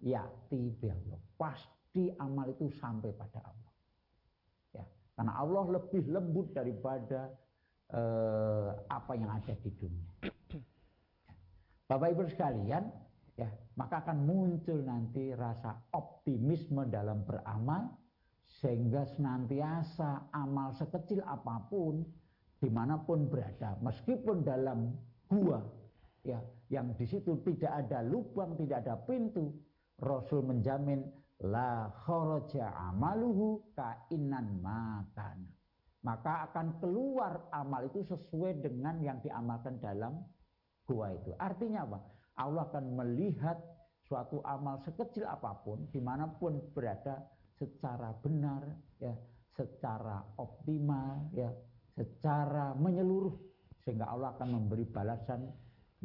[0.00, 1.20] ya tidak Allah.
[1.36, 3.72] Pasti amal itu sampai pada Allah.
[4.80, 7.28] Ya, karena Allah lebih lembut daripada
[7.92, 10.08] eh, apa yang ada di dunia.
[11.92, 13.09] Bapak Ibu sekalian,
[13.40, 13.48] ya
[13.80, 17.88] maka akan muncul nanti rasa optimisme dalam beramal
[18.60, 22.04] sehingga senantiasa amal sekecil apa pun
[22.60, 24.92] di mana pun berada meskipun dalam
[25.32, 25.64] gua
[26.20, 26.36] ya
[26.68, 29.56] yang di situ tidak ada lubang tidak ada pintu
[29.96, 31.00] Rasul menjamin
[31.40, 35.48] la kharaja amaluhu kainan makan
[36.04, 40.24] maka akan keluar amal itu sesuai dengan yang diamalkan dalam
[40.88, 41.36] gua itu.
[41.36, 42.00] Artinya apa
[42.38, 43.58] Allah akan melihat
[44.06, 47.22] suatu amal sekecil apa pun di mana pun berada
[47.58, 48.62] secara benar
[48.98, 49.14] ya
[49.54, 51.50] secara optimal ya
[51.94, 53.34] secara menyeluruh
[53.84, 55.50] sehingga Allah akan memberi balasan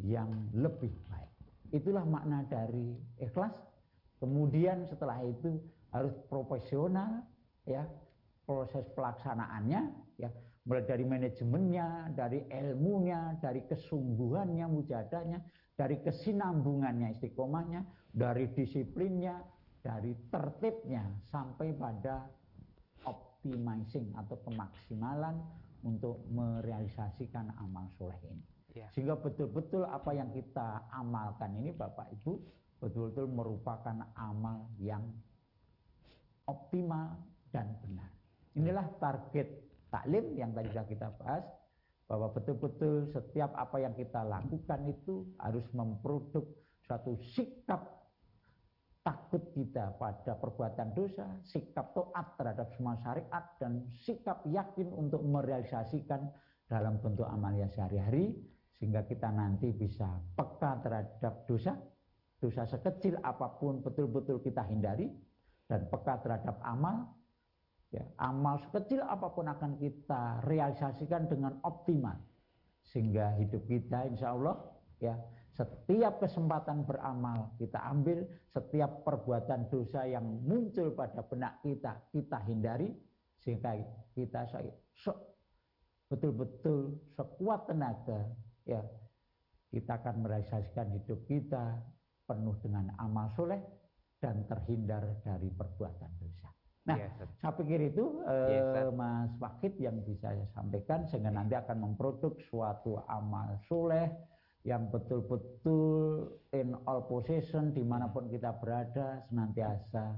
[0.04, 1.32] yang lebih baik.
[1.72, 3.52] Itulah makna dari ikhlas.
[4.20, 5.60] Kemudian setelah itu
[5.92, 7.24] harus profesional
[7.68, 7.84] ya
[8.44, 9.80] proses pelaksanaannya
[10.20, 10.30] ya
[10.66, 15.38] mulai dari manajemennya dari ilmunya dari kesungguhannya mujadahnya
[15.76, 19.44] dari kesinambungannya istiqomahnya, dari disiplinnya,
[19.84, 22.26] dari tertibnya sampai pada
[23.04, 25.36] optimizing atau pemaksimalan
[25.84, 28.42] untuk merealisasikan amal soleh ini.
[28.74, 28.88] Ya.
[28.92, 32.32] Sehingga betul-betul apa yang kita amalkan ini Bapak Ibu
[32.76, 35.04] betul-betul merupakan amal yang
[36.44, 37.16] optimal
[37.52, 38.10] dan benar.
[38.56, 39.48] Inilah target
[39.88, 41.44] taklim yang tadi sudah kita bahas
[42.06, 46.46] bahwa betul-betul setiap apa yang kita lakukan itu harus memproduk
[46.86, 47.82] suatu sikap
[49.02, 56.26] takut kita pada perbuatan dosa, sikap taat terhadap semua syariat dan sikap yakin untuk merealisasikan
[56.66, 58.34] dalam bentuk amalia sehari-hari
[58.78, 61.78] sehingga kita nanti bisa peka terhadap dosa,
[62.42, 65.06] dosa sekecil apa pun betul-betul kita hindari
[65.70, 67.15] dan peka terhadap amal
[67.96, 72.20] Ya, amal sekecil apa pun akan kita realisasikan dengan optimal.
[72.84, 74.60] Sehingga hidup kita insya Allah
[75.00, 75.16] ya
[75.56, 82.92] setiap kesempatan beramal kita ambil, setiap perbuatan dosa yang muncul pada benak kita, kita hindari,
[83.40, 83.72] sehingga
[84.12, 84.44] kita
[86.12, 88.28] betul-betul sekuat tenaga,
[88.68, 88.84] ya
[89.72, 91.80] kita akan merealisasikan hidup kita
[92.28, 93.64] penuh dengan amal soleh
[94.20, 96.35] dan terhindar dari perbuatan dosa.
[96.86, 101.34] Nah, yes, iya, saya pikir itu yes, eh, Mas Fakid yang bisa saya sampaikan sehingga
[101.34, 104.06] nanti akan memproduk suatu amal soleh
[104.62, 110.14] yang betul-betul in all position di mana pun kita berada senantiasa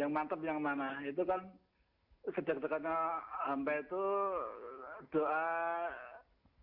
[0.00, 1.04] Yang mantap yang mana?
[1.04, 1.52] Itu kan
[2.32, 4.04] sejak dekatnya hamba itu
[5.12, 5.44] doa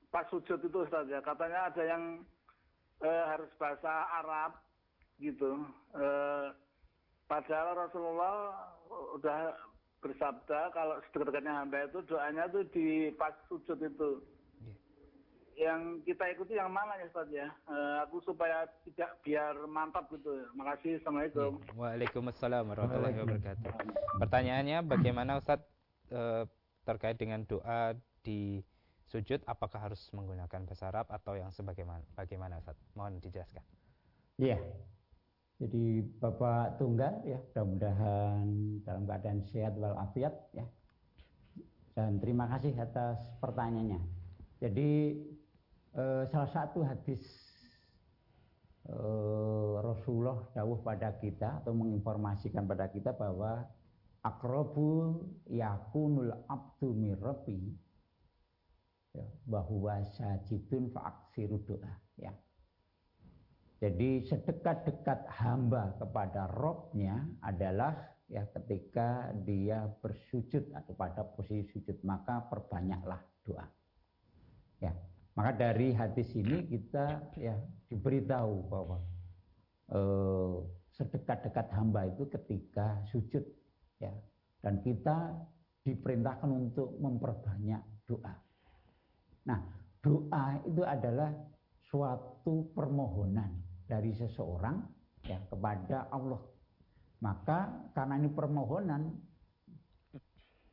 [0.09, 1.21] pas sujud itu Ustaz ya.
[1.21, 2.25] Katanya ada yang
[3.05, 4.57] uh, harus bahasa Arab
[5.21, 5.61] gitu.
[5.93, 6.49] Uh,
[7.29, 8.65] padahal Rasulullah
[9.13, 9.53] udah
[10.05, 14.21] bersabda kalau sedekat-dekatnya hamba itu doanya tuh di pas sujud itu.
[14.61, 14.77] Yeah.
[15.57, 17.49] Yang kita ikuti yang mana ya Ustaz ya?
[17.65, 20.45] Uh, aku supaya tidak biar mantap gitu.
[20.53, 21.01] Makasih.
[21.01, 21.57] Assalamualaikum.
[21.57, 21.73] Yeah.
[21.73, 23.71] Waalaikumsalam warahmatullahi wabarakatuh.
[24.21, 25.65] Pertanyaannya bagaimana Ustaz
[26.13, 26.45] uh,
[26.85, 28.61] terkait dengan doa di
[29.09, 32.77] sujud apakah harus menggunakan bahasa Arab atau yang sebagaimana bagaimana Ustaz?
[32.93, 33.65] Mohon dijelaskan.
[34.37, 34.61] Iya.
[35.55, 38.43] Jadi Bapak Tunggal ya mudah-mudahan
[38.83, 40.67] dalam keadaan sehat walafiat ya.
[41.95, 44.03] Dan terima kasih atas pertanyaannya.
[44.59, 45.15] Jadi
[45.95, 47.23] eh, salah satu hadis
[48.91, 53.63] eh, Rasulullah dawuh pada kita atau menginformasikan pada kita bahwa
[54.27, 57.79] akrobu yakunul abdu mirrabi
[59.15, 62.35] ya, bahwa sajidun fa'aksiru doa ya
[63.75, 67.91] jadi sedekat-dekat hamba kepada Robnya adalah
[68.31, 73.67] ya ketika dia bersujud atau pada posisi sujud maka perbanyaklah doa.
[74.79, 74.95] Ya,
[75.35, 77.59] maka dari hadis ini kita ya
[77.91, 78.97] diberitahu bahwa
[79.91, 80.55] eh,
[80.95, 83.43] sedekat-dekat hamba itu ketika sujud
[83.99, 84.15] ya
[84.63, 85.35] dan kita
[85.83, 88.33] diperintahkan untuk memperbanyak doa.
[89.45, 89.59] Nah,
[89.99, 91.29] doa itu adalah
[91.85, 94.81] suatu permohonan dari seseorang
[95.25, 96.41] ya kepada Allah.
[97.21, 99.09] Maka karena ini permohonan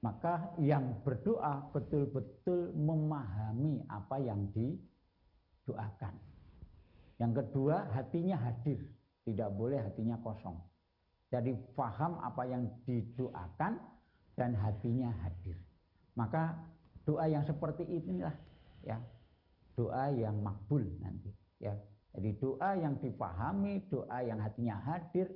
[0.03, 6.19] maka yang berdoa betul-betul memahami apa yang didoakan.
[7.23, 8.83] Yang kedua, hatinya hadir,
[9.23, 10.59] tidak boleh hatinya kosong.
[11.31, 13.79] Jadi faham apa yang didoakan
[14.35, 15.55] dan hatinya hadir.
[16.19, 16.59] Maka
[17.07, 18.35] doa yang seperti inilah
[18.83, 18.99] ya
[19.79, 21.31] doa yang makbul nanti
[21.63, 21.75] ya
[22.13, 25.33] jadi doa yang dipahami, doa yang hatinya hadir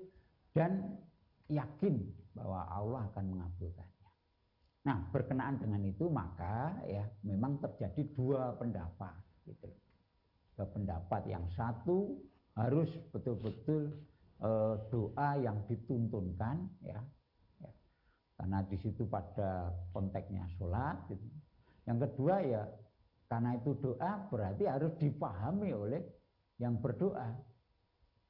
[0.52, 1.00] dan
[1.48, 2.04] yakin
[2.36, 4.10] bahwa Allah akan mengabulkannya.
[4.84, 9.16] Nah, berkenaan dengan itu maka ya memang terjadi dua pendapat
[9.48, 9.72] gitu.
[10.54, 12.20] Dua pendapat yang satu
[12.54, 13.96] harus betul-betul
[14.40, 14.50] e,
[14.92, 17.00] doa yang dituntunkan ya,
[17.60, 17.72] ya.
[18.36, 21.24] Karena di situ pada konteksnya sholat gitu.
[21.88, 22.62] Yang kedua ya
[23.26, 26.00] karena itu doa berarti harus dipahami oleh
[26.56, 27.36] yang berdoa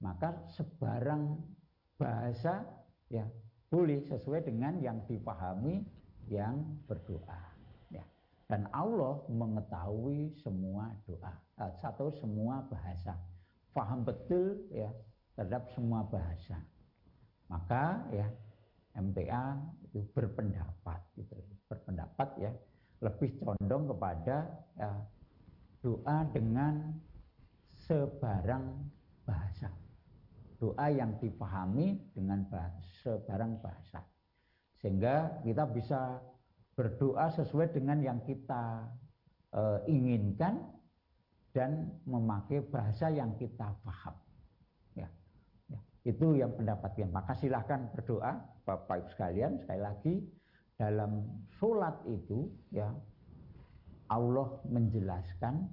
[0.00, 1.40] maka sebarang
[1.96, 2.66] bahasa
[3.08, 3.24] ya
[3.72, 5.82] boleh sesuai dengan yang dipahami
[6.28, 7.42] yang berdoa
[7.88, 8.04] ya.
[8.46, 11.34] Dan Allah mengetahui semua doa
[11.80, 13.16] satu semua bahasa.
[13.72, 14.92] Paham betul ya
[15.36, 16.60] terhadap semua bahasa.
[17.48, 18.28] Maka ya
[18.96, 19.56] MTA
[19.92, 21.36] itu berpendapat gitu.
[21.68, 22.52] Berpendapat ya
[23.04, 24.90] lebih condong kepada ya,
[25.84, 26.96] doa dengan
[27.86, 28.66] sebarang
[29.22, 29.70] bahasa
[30.58, 34.02] doa yang dipahami dengan bahasa, sebarang bahasa
[34.80, 36.20] sehingga kita bisa
[36.76, 38.84] berdoa sesuai dengan yang kita
[39.50, 40.60] e, inginkan
[41.56, 44.12] dan memakai bahasa yang kita paham.
[44.92, 45.08] Ya,
[45.72, 45.80] ya.
[46.04, 47.08] Itu yang pendapatnya.
[47.08, 50.14] Maka silahkan berdoa, Bapak Ibu sekalian, sekali lagi
[50.76, 51.24] dalam
[51.56, 52.92] sholat itu ya
[54.12, 55.64] Allah menjelaskan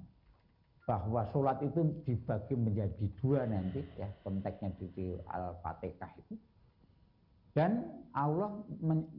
[0.84, 6.34] bahwa sholat itu dibagi menjadi dua nanti ya konteksnya di Al-Fatihah itu
[7.54, 8.66] dan Allah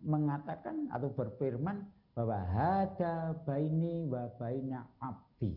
[0.05, 5.55] mengatakan atau berfirman bahwa hada baini wa baina abdi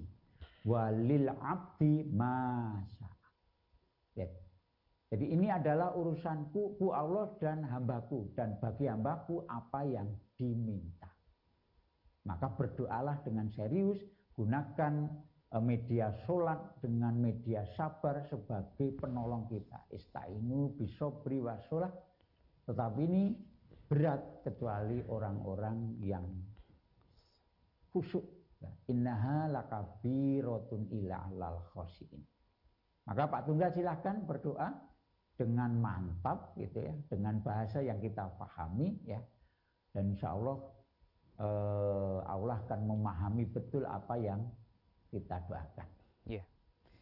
[0.69, 3.09] walil abdi masa.
[4.13, 4.29] Ya.
[5.09, 11.09] Jadi ini adalah urusanku ku Allah dan hambaku dan bagi hambaku apa yang diminta.
[12.29, 13.97] Maka berdoalah dengan serius,
[14.37, 15.09] gunakan
[15.57, 19.89] media sholat dengan media sabar sebagai penolong kita.
[19.89, 21.93] Istainu bisobri wa sholat
[22.69, 23.33] tetapi ini
[23.89, 26.29] berat kecuali orang-orang yang
[27.89, 28.37] khusyuk.
[28.61, 32.21] Ya, innaha lakabiratun ila lal khosiin.
[33.09, 34.69] Maka Pak Tunggal silahkan berdoa
[35.39, 39.23] dengan mantap gitu ya, dengan bahasa yang kita pahami ya.
[39.95, 40.59] Dan insya Allah
[41.41, 44.43] eh, Allah akan memahami betul apa yang
[45.13, 45.89] kita doakan.
[46.29, 46.47] Yeah.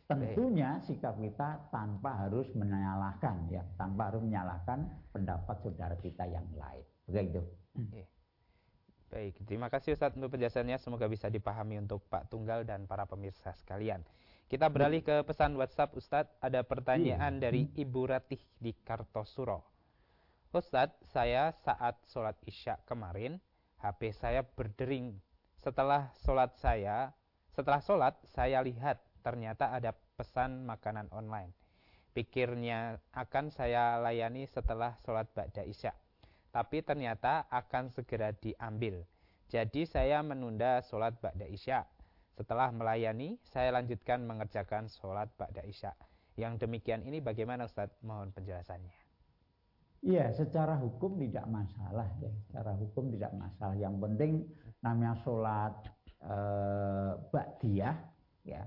[0.06, 6.86] Tentunya sikap kita tanpa harus menyalahkan ya, tanpa harus menyalahkan pendapat saudara kita yang lain.
[7.10, 7.42] Begitu.
[7.74, 8.06] Okay.
[9.06, 10.78] Baik, terima kasih Ustaz untuk penjelasannya.
[10.78, 14.02] Semoga bisa dipahami untuk Pak Tunggal dan para pemirsa sekalian.
[14.46, 16.38] Kita beralih ke pesan WhatsApp Ustadz.
[16.38, 17.42] Ada pertanyaan iya.
[17.50, 19.66] dari Ibu Ratih di Kartosuro.
[20.54, 23.42] Ustadz, saya saat sholat isya kemarin,
[23.82, 25.18] HP saya berdering.
[25.58, 27.10] Setelah sholat saya,
[27.56, 31.56] setelah sholat saya lihat ternyata ada pesan makanan online.
[32.12, 35.96] Pikirnya akan saya layani setelah sholat Ba'da Isya.
[36.52, 39.04] Tapi ternyata akan segera diambil.
[39.48, 41.84] Jadi saya menunda sholat Ba'da Isya.
[42.36, 45.96] Setelah melayani, saya lanjutkan mengerjakan sholat Ba'da Isya.
[46.36, 47.88] Yang demikian ini bagaimana Ustaz?
[48.04, 48.92] Mohon penjelasannya.
[50.04, 52.28] Iya, secara hukum tidak masalah ya.
[52.44, 53.76] Secara hukum tidak masalah.
[53.80, 54.32] Yang penting
[54.84, 55.72] namanya sholat
[56.26, 56.38] e,
[57.30, 57.96] Ba'diyah
[58.42, 58.62] ya.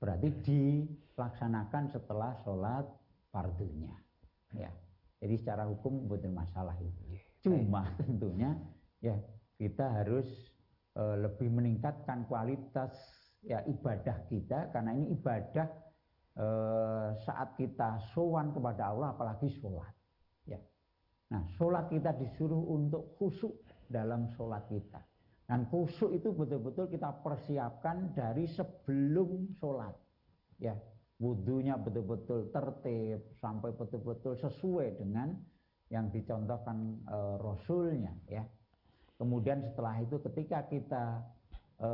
[0.00, 2.86] Berarti dilaksanakan setelah sholat
[3.28, 3.92] fardunya
[4.56, 4.70] ya.
[5.20, 7.20] Jadi secara hukum bukan masalah itu.
[7.44, 8.56] Cuma tentunya
[9.04, 9.18] ya
[9.60, 10.26] kita harus
[10.96, 12.94] e, lebih meningkatkan kualitas
[13.44, 14.72] ya ibadah kita.
[14.72, 15.68] Karena ini ibadah
[16.38, 16.46] e,
[17.20, 19.92] saat kita sowan kepada Allah apalagi sholat
[20.48, 20.56] ya.
[21.34, 23.52] Nah sholat kita disuruh untuk khusyuk
[23.90, 25.09] dalam sholat kita
[25.50, 29.98] dan khusyuk itu betul-betul kita persiapkan dari sebelum sholat.
[30.62, 30.78] Ya,
[31.18, 35.34] wudhunya betul-betul tertib sampai betul-betul sesuai dengan
[35.90, 38.14] yang dicontohkan e, Rasulnya.
[38.30, 38.46] Ya,
[39.18, 41.18] kemudian setelah itu ketika kita
[41.82, 41.90] e,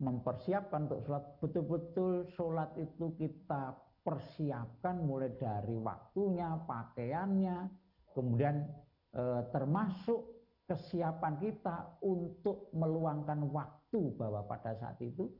[0.00, 7.68] mempersiapkan untuk sholat, betul-betul sholat itu kita persiapkan mulai dari waktunya, pakaiannya,
[8.16, 8.64] kemudian
[9.12, 10.35] e, termasuk
[10.66, 15.30] kesiapan kita untuk meluangkan waktu bahwa pada saat itu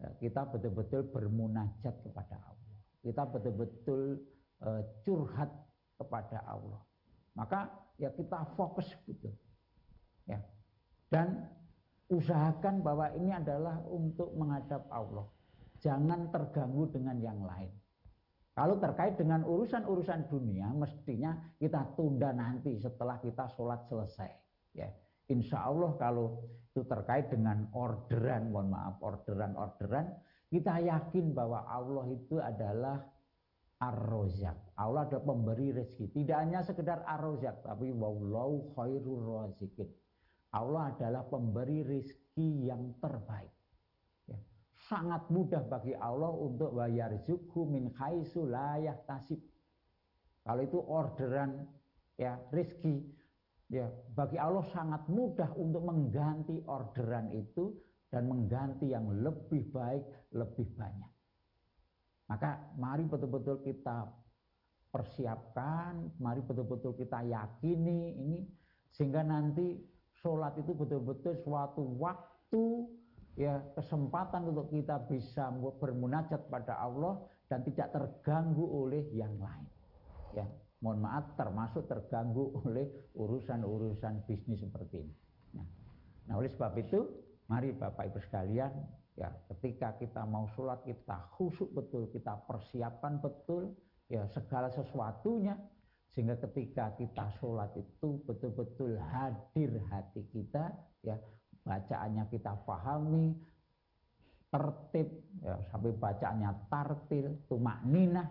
[0.00, 2.74] ya, kita betul-betul bermunajat kepada Allah.
[3.04, 4.16] Kita betul-betul
[4.64, 5.52] uh, curhat
[6.00, 6.80] kepada Allah.
[7.36, 7.68] Maka
[8.00, 9.28] ya kita fokus gitu.
[10.24, 10.40] Ya.
[11.12, 11.44] Dan
[12.08, 15.28] usahakan bahwa ini adalah untuk menghadap Allah.
[15.84, 17.68] Jangan terganggu dengan yang lain.
[18.54, 24.30] Kalau terkait dengan urusan-urusan dunia, mestinya kita tunda nanti setelah kita sholat selesai.
[24.78, 24.94] Ya,
[25.26, 26.38] insya Allah kalau
[26.70, 30.06] itu terkait dengan orderan, mohon maaf, orderan-orderan,
[30.54, 33.02] kita yakin bahwa Allah itu adalah
[33.82, 34.78] ar-rozak.
[34.78, 36.14] Allah adalah pemberi rezeki.
[36.14, 39.90] Tidak hanya sekedar ar-rozak, tapi wallahu khairur rozikin.
[40.54, 43.50] Allah adalah pemberi rezeki yang terbaik
[44.84, 47.12] sangat mudah bagi Allah untuk bayar
[47.68, 49.40] min khaisu layak tasib.
[50.44, 51.64] Kalau itu orderan
[52.20, 53.00] ya rizki
[53.72, 57.72] ya bagi Allah sangat mudah untuk mengganti orderan itu
[58.12, 60.04] dan mengganti yang lebih baik,
[60.36, 61.10] lebih banyak.
[62.28, 64.06] Maka mari betul-betul kita
[64.92, 68.40] persiapkan, mari betul-betul kita yakini ini
[68.94, 69.82] sehingga nanti
[70.22, 72.86] sholat itu betul-betul suatu waktu
[73.34, 77.18] ya kesempatan untuk kita bisa bermunajat pada Allah
[77.50, 79.66] dan tidak terganggu oleh yang lain.
[80.34, 80.46] Ya,
[80.82, 85.14] mohon maaf termasuk terganggu oleh urusan-urusan bisnis seperti ini.
[85.58, 85.66] Nah,
[86.30, 87.06] nah oleh sebab itu,
[87.50, 88.72] mari Bapak Ibu sekalian,
[89.14, 93.74] ya ketika kita mau sholat kita khusyuk betul, kita persiapkan betul,
[94.10, 95.58] ya segala sesuatunya
[96.14, 100.70] sehingga ketika kita sholat itu betul-betul hadir hati kita
[101.02, 101.18] ya
[101.64, 103.32] bacaannya kita pahami
[104.52, 105.08] tertib
[105.42, 108.22] ya, sampai bacaannya tartil tumak nina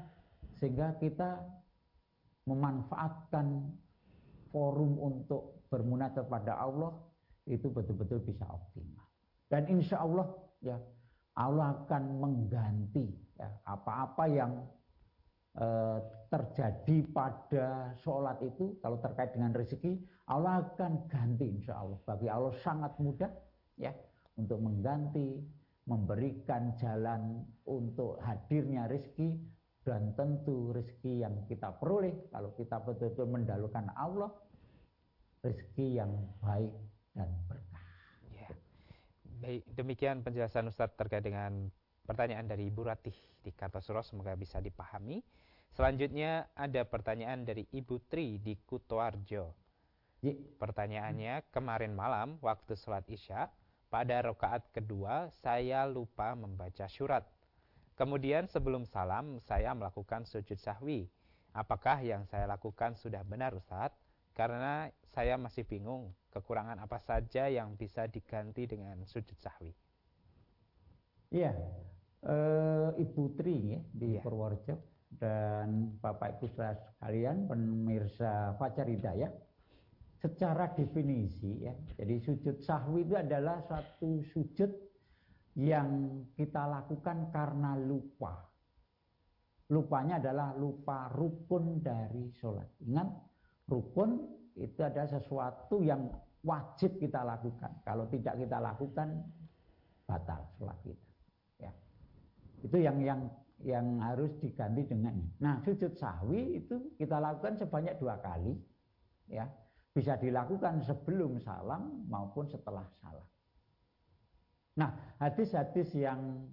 [0.61, 1.43] sehingga kita
[2.47, 3.73] memanfaatkan
[4.53, 6.93] forum untuk bermunajat pada Allah
[7.49, 9.03] itu betul-betul bisa optimal.
[9.51, 10.31] Dan insya Allah
[10.63, 10.77] ya
[11.35, 14.82] Allah akan mengganti ya, apa-apa yang Eh,
[16.33, 22.49] terjadi pada sholat itu kalau terkait dengan rezeki Allah akan ganti insya Allah bagi Allah
[22.65, 23.29] sangat mudah
[23.77, 23.93] ya
[24.33, 25.45] untuk mengganti
[25.85, 29.37] memberikan jalan untuk hadirnya rezeki
[29.85, 34.31] dan tentu rezeki yang kita peroleh kalau kita betul-betul mendahulukan Allah
[35.43, 36.71] rezeki yang baik
[37.13, 37.85] dan berkah.
[38.31, 38.49] Ya.
[39.43, 41.67] Baik, demikian penjelasan Ustadz terkait dengan
[42.07, 45.19] pertanyaan dari Ibu Ratih di Kartosuro semoga bisa dipahami.
[45.73, 49.57] Selanjutnya ada pertanyaan dari Ibu Tri di Kutoarjo.
[50.61, 53.49] Pertanyaannya, kemarin malam waktu sholat isya,
[53.89, 57.25] pada rakaat kedua saya lupa membaca surat.
[57.97, 61.09] Kemudian sebelum salam saya melakukan sujud sahwi.
[61.57, 63.97] Apakah yang saya lakukan sudah benar Ustadz?
[64.37, 69.73] Karena saya masih bingung kekurangan apa saja yang bisa diganti dengan sujud sahwi.
[71.33, 71.53] Iya,
[72.21, 72.35] e,
[72.97, 74.21] Ibu Tri ya, di ya.
[74.21, 79.31] Purworejo dan Bapak Ibu saudara sekalian pemirsa Fajar Hidayah
[80.23, 81.75] secara definisi ya.
[81.99, 84.71] Jadi sujud sahwi itu adalah satu sujud
[85.59, 88.47] yang kita lakukan karena lupa.
[89.69, 92.67] Lupanya adalah lupa rukun dari sholat.
[92.87, 93.09] Ingat
[93.67, 94.23] rukun
[94.55, 96.07] itu adalah sesuatu yang
[96.43, 97.83] wajib kita lakukan.
[97.83, 99.27] Kalau tidak kita lakukan
[100.07, 101.07] batal sholat kita
[101.67, 101.71] ya.
[102.63, 103.21] Itu yang yang
[103.63, 108.55] yang harus diganti dengan nah sujud sahwi itu kita lakukan sebanyak dua kali
[109.31, 109.47] ya.
[109.93, 113.27] Bisa dilakukan sebelum salam maupun setelah salam.
[114.75, 114.89] Nah
[115.21, 116.49] hadis-hadis yang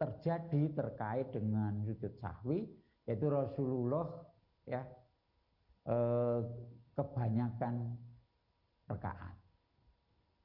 [0.00, 2.66] terjadi terkait dengan sujud sahwi
[3.04, 4.08] yaitu Rasulullah
[4.64, 4.80] ya
[5.86, 6.40] eh,
[6.96, 7.94] kebanyakan
[8.88, 9.36] rekaat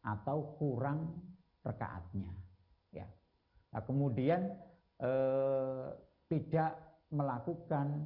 [0.03, 1.23] atau kurang
[1.63, 2.31] rekaatnya
[2.89, 3.07] ya.
[3.69, 4.49] Nah, kemudian
[6.27, 6.71] tidak
[7.09, 8.05] melakukan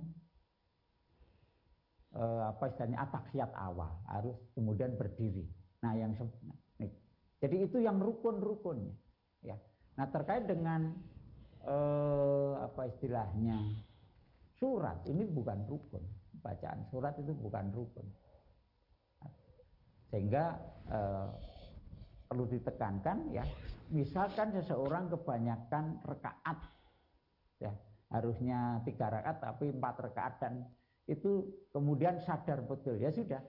[2.16, 3.92] eh, apa istilahnya ataksiat awal.
[4.08, 5.44] Harus kemudian berdiri.
[5.84, 6.16] Nah yang
[6.80, 6.92] nih.
[7.44, 8.96] jadi itu yang rukun-rukunnya
[9.44, 9.60] ya.
[10.00, 10.96] Nah terkait dengan
[11.66, 13.60] eh, apa istilahnya
[14.58, 16.04] surat ini bukan rukun.
[16.44, 18.08] Bacaan surat itu bukan rukun.
[20.14, 20.56] Sehingga
[20.88, 21.28] eh,
[22.30, 23.44] perlu ditekankan ya.
[23.94, 26.58] Misalkan seseorang kebanyakan rekaat
[27.64, 27.72] ya.
[28.12, 30.54] Harusnya tiga rakaat tapi empat rakaat dan
[31.08, 33.00] itu kemudian sadar betul.
[33.00, 33.40] Ya sudah.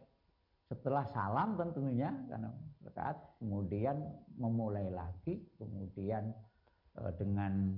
[0.70, 2.48] Setelah salam tentunya karena
[2.86, 4.00] rakaat kemudian
[4.40, 6.32] memulai lagi kemudian
[6.96, 7.76] e, dengan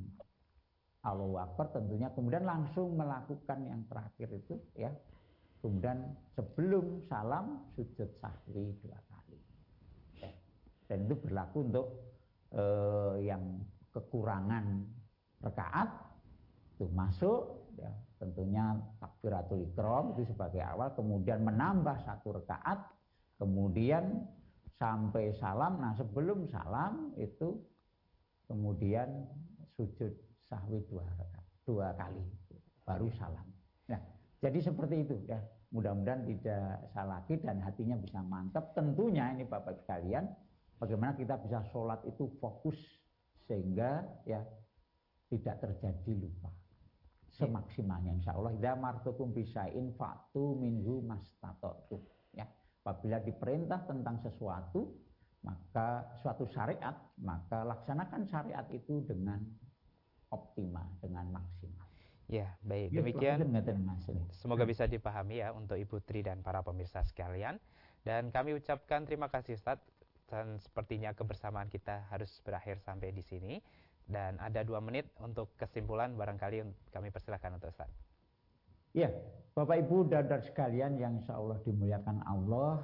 [1.02, 4.92] Allahu Akbar tentunya kemudian langsung melakukan yang terakhir itu ya.
[5.58, 9.38] Kemudian sebelum salam sujud sahwi dua kali.
[10.22, 10.30] Ya.
[10.86, 11.86] dan itu berlaku untuk
[12.54, 12.62] e,
[13.26, 13.42] yang
[13.90, 14.86] kekurangan
[15.42, 16.05] rakaat
[16.76, 17.88] itu masuk ya.
[18.16, 22.80] Tentunya takbiratul ikram itu sebagai awal kemudian menambah satu rakaat
[23.40, 24.24] kemudian
[24.76, 25.80] sampai salam.
[25.80, 27.60] Nah sebelum salam itu
[28.48, 29.24] kemudian
[29.76, 30.12] sujud
[30.48, 32.24] sahwi dua rakaat dua kali
[32.84, 33.48] baru salam.
[33.88, 34.00] Nah
[34.40, 35.40] jadi seperti itu ya.
[35.74, 38.70] Mudah-mudahan tidak salah lagi dan hatinya bisa mantap.
[38.72, 40.24] Tentunya ini bapak sekalian
[40.78, 42.78] bagaimana kita bisa sholat itu fokus
[43.50, 44.40] sehingga ya
[45.28, 46.48] tidak terjadi lupa
[47.36, 52.00] semaksimalnya insya Allah idza martukum bisain fatu minhu mastatatu
[52.32, 52.48] ya
[52.82, 54.96] apabila diperintah tentang sesuatu
[55.44, 59.38] maka suatu syariat maka laksanakan syariat itu dengan
[60.34, 61.86] optimal dengan maksimal.
[62.26, 62.90] Ya baik.
[62.90, 63.38] Ya, demikian.
[64.34, 67.62] semoga bisa dipahami ya untuk Ibu Tri dan para pemirsa sekalian.
[68.02, 69.78] Dan kami ucapkan terima kasih Ustaz
[70.26, 73.62] dan sepertinya kebersamaan kita harus berakhir sampai di sini
[74.06, 76.62] dan ada dua menit untuk kesimpulan barangkali
[76.94, 77.90] kami persilahkan untuk Ustaz.
[78.94, 79.12] Ya,
[79.52, 82.80] Bapak Ibu dan saudara sekalian yang insya Allah dimuliakan Allah,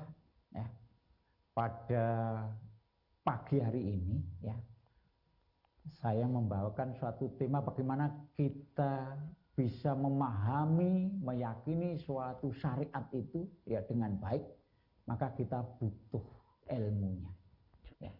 [0.52, 0.66] ya,
[1.56, 2.06] pada
[3.24, 4.52] pagi hari ini, ya,
[6.02, 9.16] saya membawakan suatu tema bagaimana kita
[9.52, 14.42] bisa memahami, meyakini suatu syariat itu ya dengan baik,
[15.04, 16.24] maka kita butuh
[16.72, 17.30] ilmunya.
[18.00, 18.12] Ya.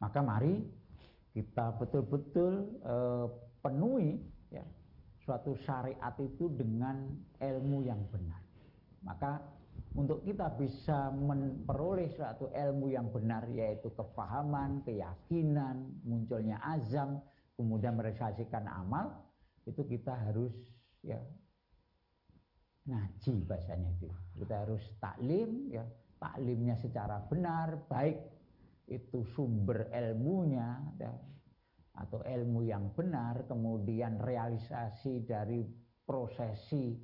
[0.00, 0.64] Maka mari
[1.30, 3.26] kita betul-betul uh,
[3.62, 4.18] penuhi
[4.50, 4.66] ya,
[5.22, 7.06] suatu syariat itu dengan
[7.38, 8.42] ilmu yang benar.
[9.06, 9.38] Maka
[9.94, 17.22] untuk kita bisa memperoleh suatu ilmu yang benar yaitu kefahaman, keyakinan, munculnya azam,
[17.54, 19.14] kemudian merealisasikan amal,
[19.66, 20.54] itu kita harus
[21.02, 21.18] ya
[22.86, 24.08] ngaji bahasanya itu.
[24.38, 25.86] Kita harus taklim ya,
[26.18, 28.18] taklimnya secara benar, baik
[28.90, 31.14] itu sumber ilmunya ya,
[31.94, 35.62] atau ilmu yang benar, kemudian realisasi dari
[36.02, 36.98] prosesi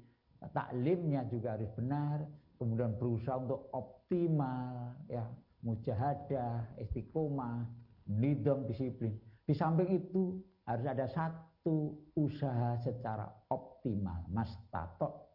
[0.51, 2.27] taklimnya juga harus benar,
[2.59, 5.25] kemudian berusaha untuk optimal ya,
[5.63, 7.67] mujahadah, istiqomah,
[8.11, 9.15] nidom disiplin.
[9.47, 15.31] Di samping itu harus ada satu usaha secara optimal, mas tato.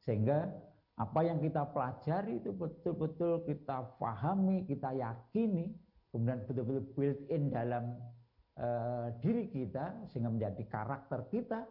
[0.00, 0.48] Sehingga
[1.00, 5.72] apa yang kita pelajari itu betul-betul kita pahami, kita yakini,
[6.12, 7.96] kemudian betul-betul built in dalam
[8.60, 11.64] uh, diri kita sehingga menjadi karakter kita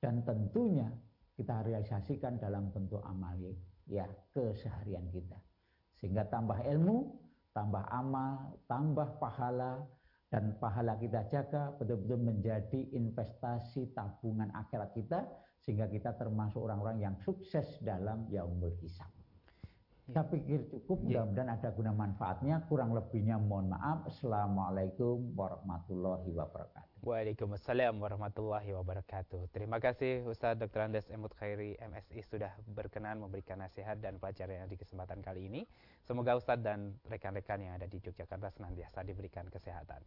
[0.00, 0.88] dan tentunya
[1.36, 3.36] kita realisasikan dalam bentuk amal
[3.84, 5.36] ya keseharian kita.
[6.00, 7.12] Sehingga tambah ilmu,
[7.52, 9.84] tambah amal, tambah pahala,
[10.32, 15.28] dan pahala kita jaga betul-betul menjadi investasi tabungan akhirat kita
[15.62, 19.08] sehingga kita termasuk orang-orang yang sukses dalam yaumul hisab.
[20.10, 20.18] Ya.
[20.18, 21.22] Saya pikir cukup, ya.
[21.22, 22.66] mudah-mudahan ada guna manfaatnya.
[22.66, 24.02] Kurang lebihnya mohon maaf.
[24.10, 27.06] Assalamualaikum warahmatullahi wabarakatuh.
[27.06, 29.54] Waalaikumsalam warahmatullahi wabarakatuh.
[29.54, 30.90] Terima kasih Ustaz Dr.
[30.90, 35.62] Andes Emut Khairi MSI sudah berkenan memberikan nasihat dan pelajaran di kesempatan kali ini.
[36.02, 40.02] Semoga Ustadz dan rekan-rekan yang ada di Yogyakarta senantiasa diberikan kesehatan.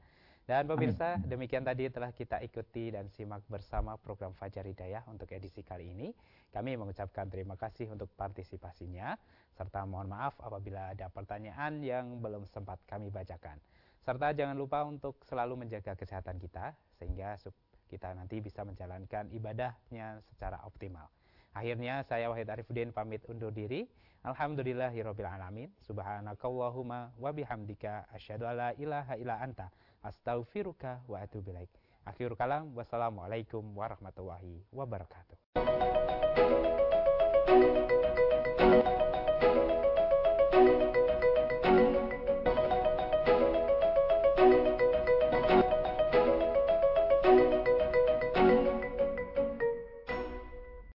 [0.46, 1.26] Dan pemirsa, Amin.
[1.26, 6.14] demikian tadi telah kita ikuti dan simak bersama program Fajar Hidayah untuk edisi kali ini.
[6.54, 9.18] Kami mengucapkan terima kasih untuk partisipasinya,
[9.58, 13.58] serta mohon maaf apabila ada pertanyaan yang belum sempat kami bacakan.
[14.06, 17.42] Serta jangan lupa untuk selalu menjaga kesehatan kita, sehingga
[17.90, 21.10] kita nanti bisa menjalankan ibadahnya secara optimal.
[21.58, 23.90] Akhirnya saya Wahid Arifuddin pamit undur diri.
[24.22, 25.74] Alhamdulillahirabbil alamin.
[25.82, 29.74] Subhanakallahumma wa bihamdika asyhadu alla ilaha illa anta
[30.06, 31.74] astaghfiruka wa atubu ilaik.
[32.06, 35.38] Akhirul kalam, wassalamualaikum warahmatullahi wabarakatuh.